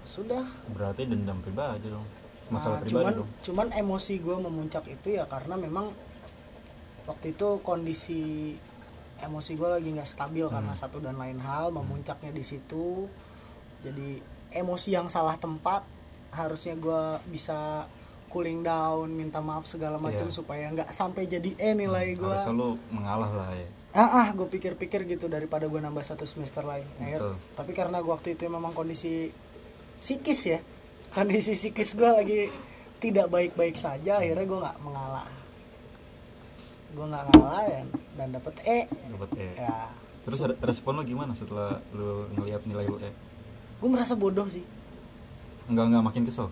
[0.00, 0.46] sudah.
[0.70, 2.06] Berarti dendam pribadi dong.
[2.46, 3.28] Masalah Nah, pribadi cuman dong.
[3.42, 5.90] cuman emosi gue memuncak itu ya karena memang
[7.04, 8.54] waktu itu kondisi
[9.18, 10.78] emosi gue lagi nggak stabil karena Hmm.
[10.78, 13.08] satu dan lain hal memuncaknya di situ.
[13.80, 14.20] Jadi
[14.50, 15.82] emosi yang salah tempat
[16.30, 17.86] harusnya gue bisa
[18.26, 20.34] cooling down minta maaf segala macam Iya.
[20.34, 24.44] supaya nggak sampai jadi eh nilai gue harusnya lu mengalah lah ya ah, ah gue
[24.44, 27.34] pikir-pikir gitu daripada gue nambah satu semester lagi Ya, Betul.
[27.54, 29.30] tapi karena gue waktu itu memang kondisi
[29.98, 30.58] psikis ya
[31.14, 32.40] kondisi psikis gue lagi
[32.98, 35.28] tidak baik-baik saja akhirnya gue nggak mengalah.
[36.94, 37.86] Gue nggak ngalah dan,
[38.16, 38.78] dan dapet E.
[38.88, 39.48] Dapat E.
[39.60, 39.92] Ya.
[40.24, 43.12] Terus re- respon lu gimana setelah lu ngelihat nilai lu E?
[43.82, 44.64] Gue merasa bodoh sih.
[45.68, 46.48] Enggak enggak makin kesel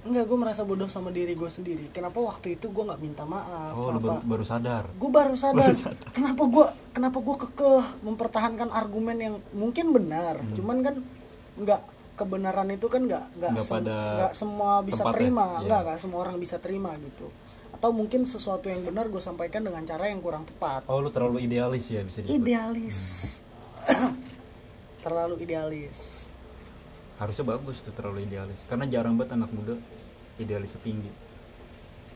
[0.00, 1.92] Enggak, gue merasa bodoh sama diri gue sendiri.
[1.92, 3.76] Kenapa waktu itu gue nggak minta maaf?
[3.76, 4.24] oh lu baru, kenapa?
[4.24, 5.60] baru sadar Gue baru sadar.
[5.62, 6.08] Baru sadar.
[6.10, 10.54] Kenapa gue kenapa gue kekeh mempertahankan argumen yang mungkin benar, Hmm.
[10.56, 10.94] cuman kan
[11.56, 11.80] nggak
[12.16, 15.68] kebenaran itu kan nggak nggak sem- nggak semua bisa terima, iya.
[15.68, 17.28] nggak nggak semua orang bisa terima gitu.
[17.70, 20.84] Atau mungkin sesuatu yang benar gue sampaikan dengan cara yang kurang tepat.
[20.84, 23.00] oh lu terlalu idealis ya bisa disebut Idealis,
[25.04, 26.28] terlalu idealis.
[27.20, 28.64] Harusnya bagus tuh terlalu idealis.
[28.64, 29.76] Karena jarang banget anak muda
[30.40, 31.12] idealis tinggi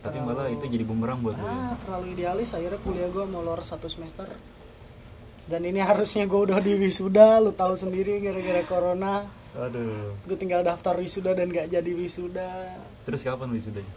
[0.05, 2.53] tapi Terlalu- malah itu jadi bumerang buat ah terlalu idealis.
[2.53, 4.29] Akhirnya kuliah gue molor satu semester.
[5.49, 9.25] Dan ini harusnya gue udah di wisuda lu tahu sendiri gara-gara corona.
[9.57, 10.13] Aduh.
[10.29, 12.77] Gue tinggal daftar wisuda dan gak jadi wisuda.
[13.09, 13.95] Terus kapan wisudanya?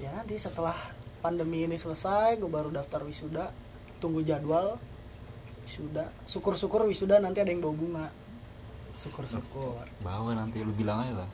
[0.00, 0.76] Ya nanti setelah
[1.20, 3.52] pandemi ini selesai gue baru daftar wisuda.
[4.00, 4.80] Tunggu jadwal
[5.68, 6.08] wisuda.
[6.24, 8.06] Syukur-syukur wisuda nanti ada yang bawa bunga
[8.98, 9.86] syukur-syukur.
[10.02, 11.30] Bawa nanti lu bilang aja lah.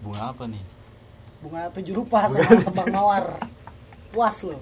[0.00, 0.64] Bunga apa nih?
[1.44, 3.24] Bunga tujuh rupa sama kembang mawar.
[4.08, 4.56] Puas lo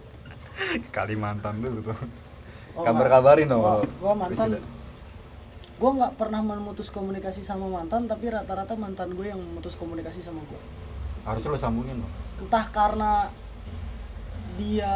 [0.91, 1.99] Kalimantan dulu tuh.
[2.73, 4.57] Oh, kabar-kabarin dong gua, gua mantan.
[5.83, 10.41] gue nggak pernah memutus komunikasi sama mantan tapi rata-rata mantan gue yang memutus komunikasi sama
[10.47, 10.61] gue
[11.27, 13.29] harusnya lo sambungin loh entah karena
[14.57, 14.95] dia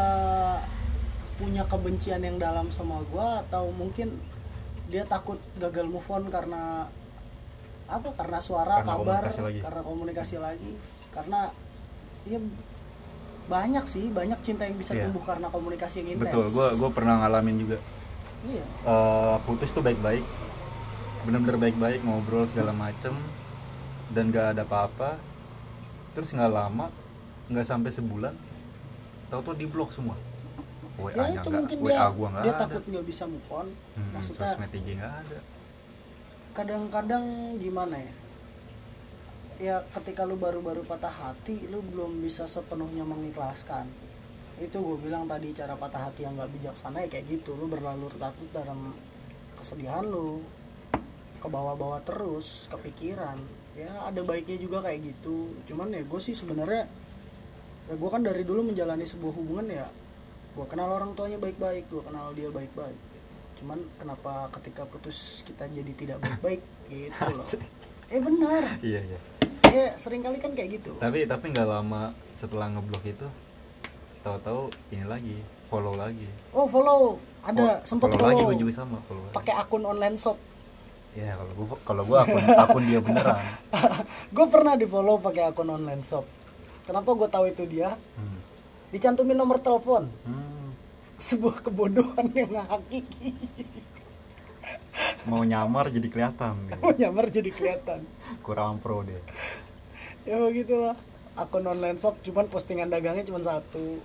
[1.37, 4.15] punya kebencian yang dalam sama gue atau mungkin
[4.87, 6.87] dia takut gagal move on karena
[7.87, 8.09] apa?
[8.15, 9.59] Karena suara Karena kabar komunikasi lagi.
[9.63, 10.73] karena komunikasi lagi.
[11.11, 11.41] Karena
[12.25, 12.39] ya
[13.47, 15.07] banyak sih banyak cinta yang bisa Iya.
[15.07, 16.23] tumbuh karena komunikasi yang intens.
[16.27, 17.79] betul gua gua pernah ngalamin juga.
[18.43, 18.63] Iya.
[18.63, 20.23] Eh, putus tuh baik-baik
[21.23, 23.11] bener-bener baik-baik ngobrol segala macem
[24.11, 25.19] dan gak ada apa-apa.
[26.15, 26.87] Terus nggak lama
[27.47, 28.35] nggak sampai sebulan
[29.27, 30.19] tahu tuh di blok semua
[30.97, 32.61] WA ya itu mungkin WA dia dia ada.
[32.65, 33.69] takut nggak bisa move on.
[33.69, 35.39] Hmm, maksudnya ada.
[36.57, 37.25] kadang-kadang
[37.61, 38.15] gimana ya?
[39.57, 43.89] Ya ketika lu baru-baru patah hati lu belum bisa sepenuhnya mengikhlaskan.
[44.57, 47.53] Itu gue bilang tadi cara patah hati yang nggak bijaksana ya kayak gitu.
[47.53, 48.97] Lu berlalu larut dalam
[49.57, 50.41] kesedihan lu
[51.41, 53.37] ke bawah-bawah terus kepikiran.
[53.77, 55.53] Ya ada baiknya juga kayak gitu.
[55.69, 56.89] Cuman ya gue sih sebenarnya
[57.87, 59.87] ya gue kan dari dulu menjalani sebuah hubungan ya
[60.57, 62.97] gue kenal orang tuanya baik-baik gue kenal dia baik-baik.
[63.57, 66.61] Cuman kenapa ketika putus kita jadi tidak baik-baik?
[66.89, 67.47] Gitu loh.
[68.07, 68.63] Eh benar.
[68.81, 69.19] Iya iya.
[69.67, 70.97] Ya sering kali kan kayak gitu.
[70.97, 73.29] Tapi tapi nggak lama setelah ngeblok itu
[74.23, 75.37] tahu-tahu ini lagi
[75.67, 76.25] follow lagi.
[76.51, 77.21] Oh follow.
[77.43, 78.49] Ada Fo- sempet follow lagi follow.
[78.49, 79.35] gue juga sama follow lagi.
[79.35, 80.39] pakai akun online shop.
[81.13, 83.41] Ya kalau gue kalau gue akun akun dia beneran.
[84.37, 86.29] Gue pernah di follow pakai akun online shop.
[86.85, 87.97] Kenapa gue tahu itu dia?
[88.15, 88.39] Hmm.
[88.87, 90.07] dicantumin nomor telepon.
[90.23, 90.46] Hmm.
[91.17, 93.33] Sebuah kebodohan yang hakiki.
[95.29, 96.81] Mau nyamar jadi kelihatan gitu.
[96.81, 98.01] mau nyamar jadi kelihatan.
[98.41, 99.21] Kurang pro deh
[100.27, 100.97] ya begitulah.
[101.39, 104.03] Akun online shop cuman postingan dagangnya cuma satu.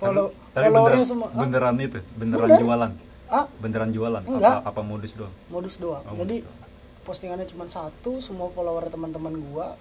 [0.00, 2.60] Follow tapi followernya beneran, semua beneran itu beneran Bener.
[2.64, 2.92] jualan.
[3.30, 4.64] Ah beneran jualan Enggak.
[4.64, 5.34] apa apa modus doang?
[5.52, 6.02] Modus doang.
[6.08, 9.76] Oh, jadi modus postingannya cuma satu semua follower teman-teman gua.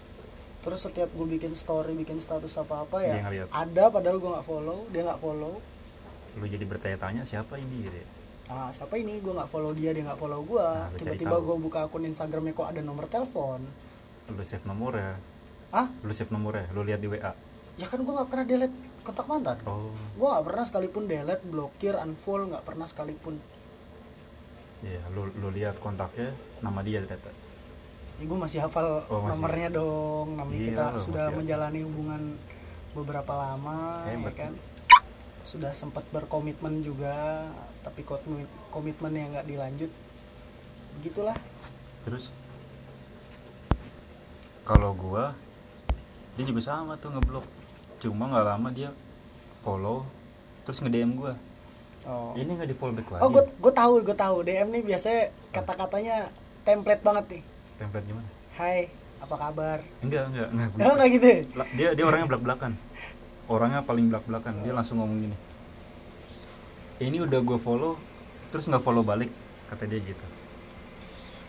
[0.59, 3.47] Terus setiap gue bikin story bikin status apa apa ya ngeliat.
[3.47, 5.55] ada padahal gua nggak follow dia nggak follow
[6.35, 7.87] lu jadi bertanya-tanya siapa ini?
[7.87, 8.07] Gitu ya?
[8.49, 9.17] ah siapa ini?
[9.19, 10.85] Gua nggak follow dia dia nggak follow gua.
[10.85, 13.61] Nah, tiba-tiba gua buka akun instagramnya kok ada nomor telepon.
[14.27, 15.17] Lu save nomornya
[15.69, 17.29] ah lu save nomornya lu lihat di WA
[17.77, 19.57] ya kan gua nggak pernah delete kontak mantan.
[19.63, 19.93] Oh.
[20.13, 23.37] Gua nggak pernah sekalipun delete blokir unfollow nggak pernah sekalipun.
[24.79, 27.29] Iya lu lu lihat kontaknya nama dia ternyata.
[28.19, 29.31] Ya gue masih hafal Oh, masih.
[29.31, 30.27] nomornya dong.
[30.35, 31.37] Namanya Iya, kita sudah hafal.
[31.39, 32.21] menjalani hubungan
[32.91, 34.27] beberapa lama Hebat.
[34.27, 34.51] ya kan
[35.49, 37.49] sudah sempat berkomitmen juga
[37.81, 39.91] tapi komitmen komitmennya nggak dilanjut
[41.01, 41.33] begitulah.
[42.05, 42.29] Terus?
[44.61, 45.33] Kalau gua
[46.37, 47.45] dia juga sama tuh ngeblok.
[47.97, 48.93] Cuma nggak lama dia
[49.65, 50.05] follow
[50.69, 51.33] terus nge DM gua.
[52.05, 52.37] Oh.
[52.37, 53.21] Ini nggak di follow back lagi?
[53.25, 54.35] oh gue gue tahu gue tahu.
[54.45, 56.29] DM nih biasanya kata-katanya
[56.61, 57.43] template banget nih.
[57.81, 58.29] Template gimana?
[58.53, 59.81] Hai apa kabar?
[60.05, 60.67] Enggak enggak enggak.
[60.77, 61.29] Gua- Emang nggak gitu
[61.73, 62.71] dia dia orangnya belak belakan
[63.49, 65.37] orangnya paling belak belakan dia langsung ngomong gini
[67.01, 67.97] ini udah gue follow
[68.53, 69.31] terus nggak follow balik
[69.69, 70.25] kata dia gitu.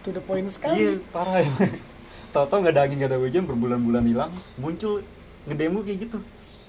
[0.05, 1.51] To the point iya sekali parah ya.
[2.37, 5.03] Tau-tau nggak ada angin nggak ada hujan berbulan-bulan hilang muncul
[5.49, 6.19] ngedemo kayak gitu.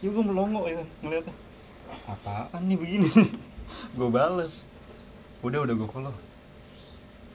[0.01, 1.35] Ya gue melongo ya ngeliatnya.
[2.07, 3.09] Apaan nih begini?
[3.99, 4.63] Gue bales.
[5.43, 6.15] Udah udah gue follow.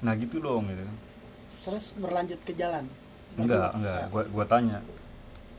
[0.01, 0.85] Nah gitu dong gitu
[1.67, 2.87] terus berlanjut ke jalan?
[3.35, 4.79] Enggak enggak gua gua tanya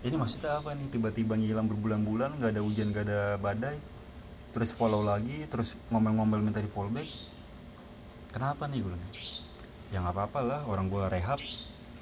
[0.05, 0.87] ini maksudnya apa nih?
[0.93, 3.77] Tiba-tiba ngilang berbulan-bulan nggak ada hujan nggak ada badai.
[4.53, 7.09] Terus follow lagi terus ngomel-ngomel minta di follow back.
[8.29, 8.97] Kenapa nih gue
[9.87, 11.41] ya nggak apa-apa lah orang gua rehab.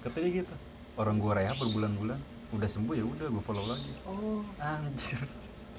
[0.03, 0.55] Katanya gitu.
[0.99, 2.19] Orang gua rehab berbulan-bulan
[2.55, 3.91] udah sembuh ya udah gue follow lagi.
[4.07, 4.43] Oh.
[4.59, 5.19] Anjir.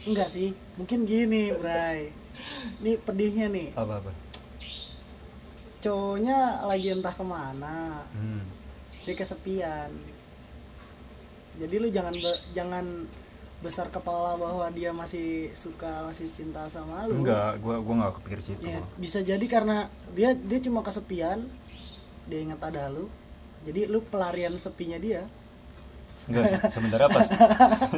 [0.06, 2.12] Enggak sih mungkin gini Bray.
[2.80, 3.68] Ini pedihnya nih.
[3.76, 4.12] Apa apa?
[5.80, 8.04] Cowoknya lagi entah ke mana.
[8.12, 8.42] Hmm.
[9.06, 9.94] dia kesepian
[11.56, 12.84] jadi lu jangan be- jangan
[13.56, 17.18] besar kepala bahwa dia masih suka masih cinta sama lu.
[17.18, 18.62] Enggak gua gua nggak kepikir situ.
[18.62, 21.48] Ya, bisa jadi karena dia dia cuma kesepian
[22.24, 23.08] dia ingat ada lu.
[23.62, 25.24] Jadi lu pelarian sepinya dia.
[26.26, 27.26] Enggak, se- sebenarnya pas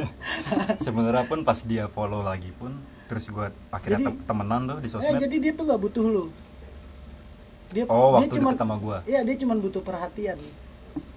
[0.85, 2.71] sebenarnya pun pas dia follow lagi pun
[3.05, 5.19] terus gua akhirnya Jadi- tem- temenan tuh di ya sosmed.
[5.19, 6.25] jadi dia tuh nggak butuh lu.
[7.69, 8.97] Dia oh dia waktu cuma deket sama gua?
[9.03, 10.39] Iya dia cuma butuh perhatian.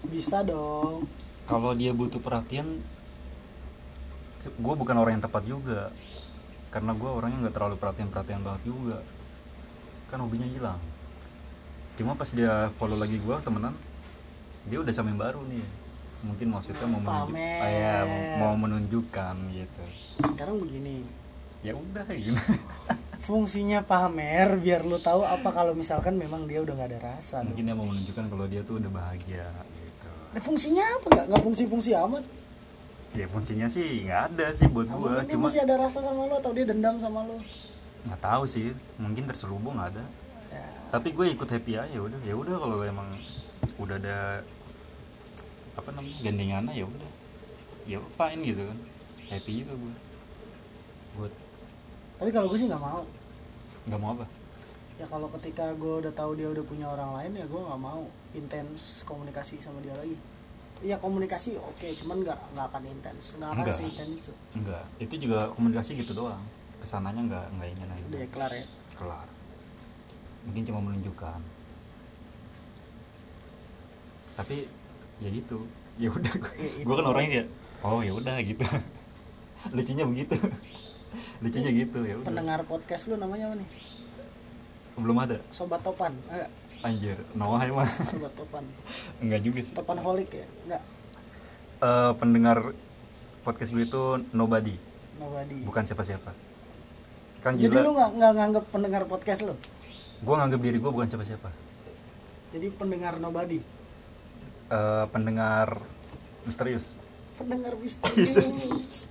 [0.04, 1.06] Bisa dong
[1.46, 2.82] kalau dia butuh perhatian
[4.42, 5.90] gue bukan orang yang tepat juga.
[6.72, 8.98] Karena gue orangnya nggak terlalu perhatian perhatian banget juga.
[10.08, 10.80] Kan hobinya hilang.
[12.00, 13.76] Cuma pas dia follow lagi gue temenan
[14.62, 15.66] dia udah sama yang baru nih.
[16.22, 17.34] Mungkin maksudnya mau menunjuk.
[17.34, 17.94] Ah, ya,
[18.38, 19.84] mau menunjukkan gitu.
[20.30, 21.02] Sekarang begini.
[21.62, 22.34] Ya udah gitu
[23.22, 27.38] fungsinya pamer biar lu tahu apa kalau misalkan memang dia udah nggak ada rasa.
[27.40, 27.54] Dong.
[27.54, 29.46] mungkin dia mau menunjukkan kalau dia tuh udah bahagia
[30.40, 31.06] fungsinya apa?
[31.12, 32.24] Nggak nggak fungsi-fungsi amat.
[33.12, 36.34] Ya fungsinya sih nggak ada sih buat Nah, dia cuma masih ada rasa sama lu
[36.40, 37.36] atau dia dendam sama lu?
[38.08, 38.72] Nggak tahu sih.
[38.96, 40.00] Mungkin terselubung ada.
[40.48, 42.20] Ya, tapi gue ikut happy aja udah.
[42.24, 43.12] Ya udah kalau emang
[43.76, 44.40] udah ada
[45.76, 47.10] apa namanya gandengannya ya udah.
[47.84, 48.78] Ya fine gitu kan.
[49.28, 49.94] Happy juga gue
[51.12, 51.32] buat
[52.22, 53.02] tapi kalau gue sih nggak mau.
[53.90, 54.26] Nggak mau apa?
[54.94, 58.06] Ya kalau ketika gue udah tahu dia udah punya orang lain ya gue nggak mau
[58.32, 60.16] intens komunikasi sama dia lagi.
[60.82, 63.38] Iya komunikasi oke cuman nggak nggak akan intens.
[63.38, 64.28] Nggak akan seintens.
[64.28, 66.42] Itu enggak itu juga komunikasi gitu doang.
[66.82, 68.64] Ke sananya nggak nggak ingin aja udah kelar ya?
[68.98, 69.28] Kelar.
[70.48, 71.40] Mungkin cuma menunjukkan.
[74.34, 74.56] Tapi
[75.22, 75.58] ya gitu.
[76.00, 76.34] Ya udah.
[76.56, 77.48] Ya, gue kan orangnya kayak
[77.84, 78.64] oh ya udah gitu.
[79.76, 80.34] Lucunya begitu.
[81.44, 83.68] Lucunya gitu ya pendengar podcast lu namanya apa nih?
[84.98, 85.38] Belum ada.
[85.52, 86.50] Sobat topan enggak
[86.82, 88.66] anjir Noah emang sobat topan.
[89.22, 89.74] Enggak juga sih.
[89.74, 90.46] Topan holik ya?
[90.66, 90.82] Enggak.
[91.82, 92.58] Eh, pendengar
[93.42, 94.02] podcast gue itu
[94.34, 94.74] nobody.
[95.18, 95.62] Nobody.
[95.62, 96.30] Bukan siapa-siapa.
[97.42, 97.86] Kan jadi gila.
[97.86, 99.54] lu nggak nggak nganggap pendengar podcast lu?
[100.22, 101.50] Gue nganggap diri gue bukan siapa-siapa.
[102.54, 103.58] Jadi pendengar nobody.
[104.70, 105.82] Eh, pendengar
[106.46, 106.94] misterius.
[107.38, 109.10] Pendengar misterius.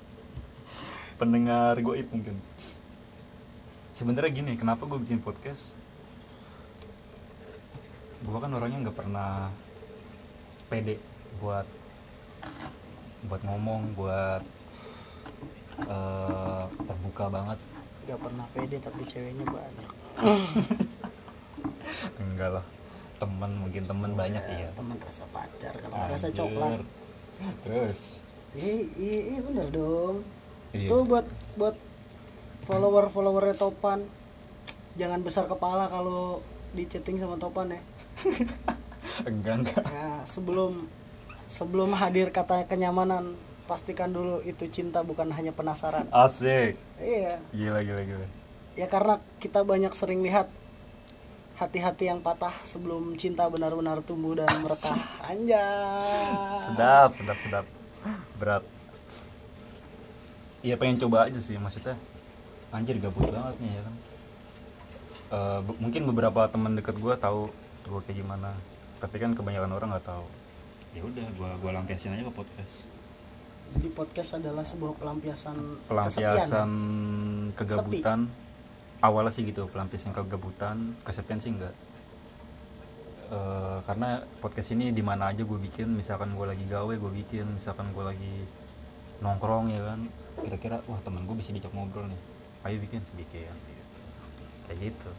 [1.19, 2.39] Pendengar goib mungkin.
[3.91, 5.75] Sebenarnya gini kenapa gue bikin podcast
[8.21, 9.49] gue kan orangnya nggak pernah
[10.67, 10.97] pede
[11.37, 11.65] buat
[13.23, 14.41] buat ngomong buat
[15.81, 17.59] eh, terbuka banget
[18.01, 19.89] Gak pernah pede tapi ceweknya banyak.
[22.17, 22.65] enggak lah
[23.15, 26.37] temen mungkin temen banyak iya Teman rasa pacar kalau nggak rasa Anjir.
[26.41, 26.71] coklat.
[27.61, 28.01] terus
[28.51, 30.15] Iya, iya, iya bener dong.
[30.73, 30.89] iya.
[30.91, 31.23] Tuh buat
[31.55, 31.77] buat
[32.65, 34.03] follower followernya Topan,
[34.97, 36.43] jangan besar kepala kalau
[36.73, 37.79] di chatting sama Topan ya.
[39.29, 39.83] enggak enggak.
[39.87, 40.87] Ya sebelum
[41.47, 43.35] sebelum hadir kata kenyamanan,
[43.67, 46.07] pastikan dulu itu cinta bukan hanya penasaran.
[46.11, 46.75] asik.
[47.01, 48.27] Iya, gila gila gila.
[48.79, 50.47] Ya karena kita banyak sering lihat
[51.59, 54.97] hati-hati yang patah sebelum cinta benar-benar tumbuh dan merekah.
[55.27, 56.25] Anjay.
[56.65, 57.65] sedap sedap sedap.
[58.41, 58.63] Berat.
[60.61, 61.97] Iya pengen coba aja sih maksudnya.
[62.71, 63.95] Anjir gabut banget nih ya kan.
[65.67, 67.51] Be- mungkin beberapa teman deket gue tahu
[67.85, 68.51] gue kayak gimana?
[69.01, 70.25] Tapi kan kebanyakan orang nggak tahu.
[70.91, 72.85] Ya udah gue gua lampiasin aja ke podcast.
[73.71, 76.69] Jadi podcast adalah sebuah pelampiasan, pelampiasan
[77.55, 77.55] kesepian.
[77.55, 78.19] kegabutan.
[79.01, 81.73] Awalnya sih gitu pelampiasan kegabutan kesepian sih enggak
[83.31, 87.55] Eh, karena podcast ini di mana aja gue bikin misalkan gue lagi gawe gue bikin
[87.55, 88.35] misalkan gue lagi
[89.23, 89.99] nongkrong ya kan.
[90.43, 92.21] Kira-kira wah temen gue bisa diajak ngobrol nih.
[92.67, 92.99] Ayo bikin.
[93.15, 93.55] Bikin.
[94.67, 95.11] Kayak gitu.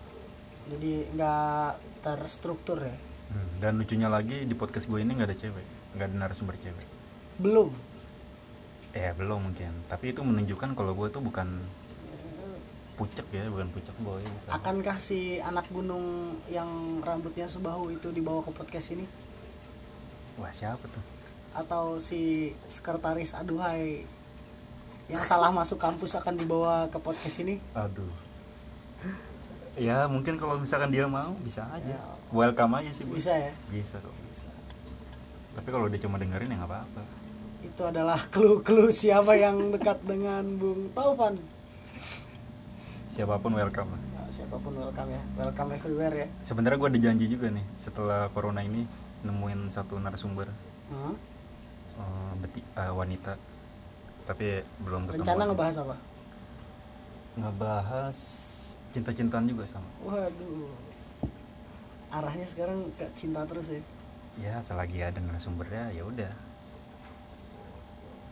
[0.76, 1.72] Jadi nggak
[2.02, 2.96] terstruktur ya.
[3.30, 6.84] Hmm, dan lucunya lagi di podcast gue ini nggak ada cewek nggak ada narasumber cewek
[7.38, 7.72] Belum.
[8.92, 11.48] eh belum mungkin tapi itu menunjukkan kalau gue tuh bukan
[12.92, 14.50] pucek ya bukan pucek boy bukan.
[14.52, 16.04] Akankah si anak gunung
[16.46, 16.68] yang
[17.00, 19.08] rambutnya sebahu itu dibawa ke podcast ini?
[20.36, 21.02] wah siapa tuh
[21.52, 24.04] Atau si sekretaris aduhai
[25.06, 27.56] yang salah masuk kampus akan dibawa ke podcast ini?
[27.72, 28.12] aduh
[29.74, 32.00] ya mungkin kalau misalkan dia mau bisa aja Ya.
[32.30, 33.52] welcome aja sih gue Bisa ya?
[33.68, 34.44] bisa kok Bisa.
[35.52, 37.02] tapi kalau dia cuma dengerin ya nggak apa-apa
[37.62, 41.40] Itu adalah clue-clue siapa yang dekat dengan Bung Taufan.
[43.08, 45.22] siapa pun welcome lah Nah, siapa pun welcome ya.
[45.36, 46.28] Welcome everywhere ya.
[46.42, 48.84] sebenarnya gue ada janji juga nih setelah corona ini
[49.22, 50.48] nemuin satu narasumber
[50.88, 51.16] Hmm?
[51.94, 53.40] eh, beti- eh, wanita
[54.22, 55.96] tapi belum ketemu Rencana ngebahas apa?
[57.34, 58.18] ngebahas
[58.92, 60.70] cinta-cintaan juga sama Waduh.
[62.10, 63.80] Arahnya sekarang ke cinta terus ya.
[64.34, 66.32] ya selagi ada narasumbernya ya udah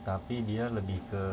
[0.01, 1.25] tapi dia lebih ke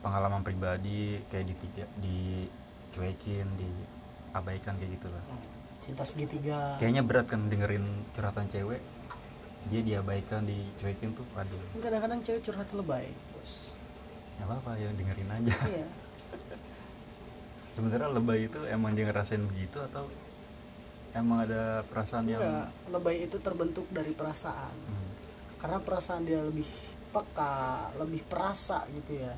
[0.00, 1.54] pengalaman pribadi kayak di
[1.96, 5.22] dicuekin diabaikan kayak gitulah
[5.78, 6.74] Cinta segitiga.
[6.78, 8.82] kayaknya berat kan dengerin curhatan cewek
[9.66, 13.74] dia diabaikan dicuekin tuh aduh Kadang-kadang cewek curhat lebay, bos.
[14.36, 15.86] nggak apa-apa ya dengerin aja Iya.
[17.76, 20.08] sebenarnya lebay itu emang dia ngerasain begitu atau
[21.12, 24.72] emang ada perasaan yang Enggak, lebay itu terbentuk dari perasaan.
[24.72, 25.10] Hmm,
[25.56, 26.64] Karena perasaan dia lebih
[27.12, 29.36] peka, lebih perasa gitu ya.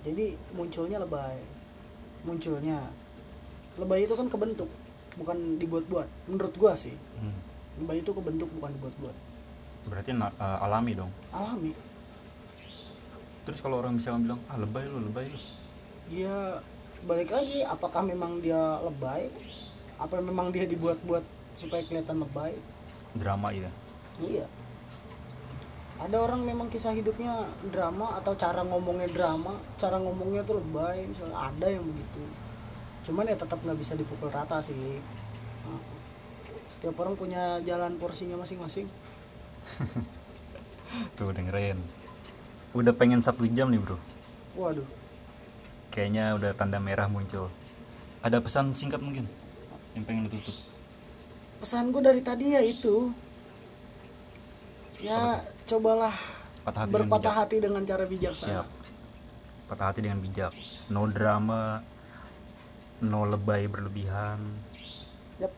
[0.00, 1.36] Jadi munculnya lebay.
[2.24, 2.80] Munculnya.
[3.76, 4.68] Lebay itu kan kebentuk,
[5.16, 6.08] bukan dibuat-buat.
[6.28, 7.36] Menurut gua sih, hmm.
[7.80, 9.16] lebay itu kebentuk bukan dibuat-buat.
[9.80, 11.72] berarti eh, alami dong Alami.
[13.48, 15.40] terus kalau orang bisa bilang ah lebay lu lebay lu
[16.12, 16.60] Dia
[17.04, 19.28] balik lagi apakah memang dia lebay?
[20.00, 21.24] Apa memang dia dibuat-buat
[21.56, 22.56] supaya kelihatan lebay?
[23.10, 23.66] drama gitu
[24.22, 24.46] Iya.
[26.00, 31.36] Ada orang memang kisah hidupnya drama atau cara ngomongnya drama, cara ngomongnya tuh lebay, misalnya
[31.50, 32.22] ada yang begitu.
[33.04, 35.02] Cuman ya tetap nggak bisa dipukul rata sih.
[35.66, 35.82] Nah,
[36.78, 38.88] Setiap orang punya jalan porsinya masing-masing.
[41.16, 41.78] tuh dengerin
[42.74, 43.98] udah pengen satu jam nih bro
[44.58, 44.86] Waduh,
[45.90, 47.50] kayaknya udah tanda merah muncul.
[48.22, 49.28] Ada pesan singkat mungkin
[49.94, 50.54] yang pengen lu tutup
[51.60, 53.12] pesan gue dari tadi ya itu.
[55.04, 56.12] Ya cobalah
[56.64, 57.40] patah hati dengan berpatah bijak.
[57.44, 58.48] hati dengan cara bijaksana.
[58.48, 58.66] siap.
[59.68, 60.52] Patah hati dengan bijak.
[60.88, 61.84] No drama
[63.04, 64.40] no lebay berlebihan.
[65.36, 65.52] Yap.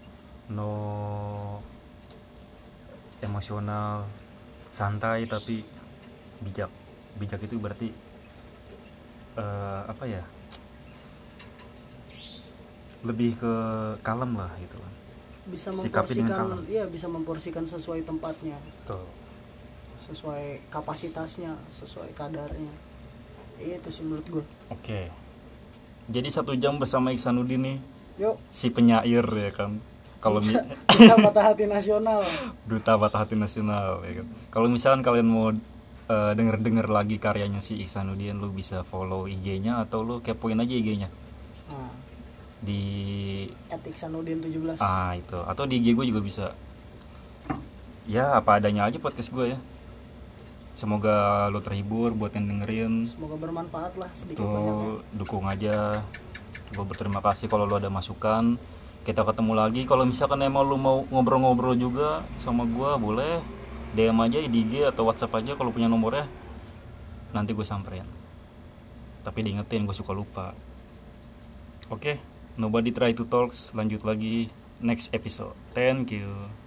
[0.51, 0.71] no
[3.23, 4.11] emosional.
[4.75, 5.63] Santai tapi
[6.43, 6.71] bijak.
[7.19, 7.95] Bijak itu berarti
[9.35, 10.23] eh, apa ya?
[13.03, 13.53] Lebih ke
[14.01, 14.93] kalem lah gitu kan.
[15.43, 18.57] Bisa memporsikan, iya bisa memporsikan sesuai tempatnya.
[18.85, 19.03] tuh
[19.93, 22.75] sesuai kapasitasnya sesuai kadarnya.
[23.59, 25.01] Itu sih menurut gue oke.
[26.11, 27.79] Jadi satu jam bersama Iksanuddin nih
[28.19, 28.35] yuk.
[28.51, 29.79] si penyair ya kan.
[30.19, 30.55] Kalau mi-
[30.99, 32.27] kita patah hati nasional.
[32.67, 34.27] Duta patah hati nasional ya kan.
[34.51, 35.55] Kalau misalkan kalian mau
[36.09, 41.09] eh, denger-denger lagi karyanya si Iksanuddin lu bisa follow IG-nya atau lu kepoin aja IG-nya?
[41.71, 41.93] Nah,
[42.63, 42.83] di
[43.69, 45.39] etik sanudin 17 ah itu.
[45.43, 46.47] Atau di IG gue juga bisa.
[48.07, 49.59] Ya apa adanya aja podcast gue ya.
[50.73, 53.05] Semoga lo terhibur buat yang dengerin.
[53.05, 54.73] Semoga bermanfaat lah sedikit banyaknya.
[54.73, 56.07] tuh dukung aja.
[56.73, 58.57] Gue berterima kasih kalau lo ada masukan.
[59.03, 59.83] Kita ketemu lagi.
[59.83, 63.62] Kalau misalkan emang lo mau ngobrol-ngobrol juga sama gue boleh
[63.93, 66.25] DM aja di IG atau WhatsApp aja kalau punya nomornya.
[67.37, 68.09] Nanti gue samperin.
[69.23, 70.57] Tapi diingetin gue suka lupa.
[71.93, 73.73] Oke nobody try to talks.
[73.73, 74.51] Lanjut lagi.
[74.83, 75.55] Next episode.
[75.79, 76.62] Thank you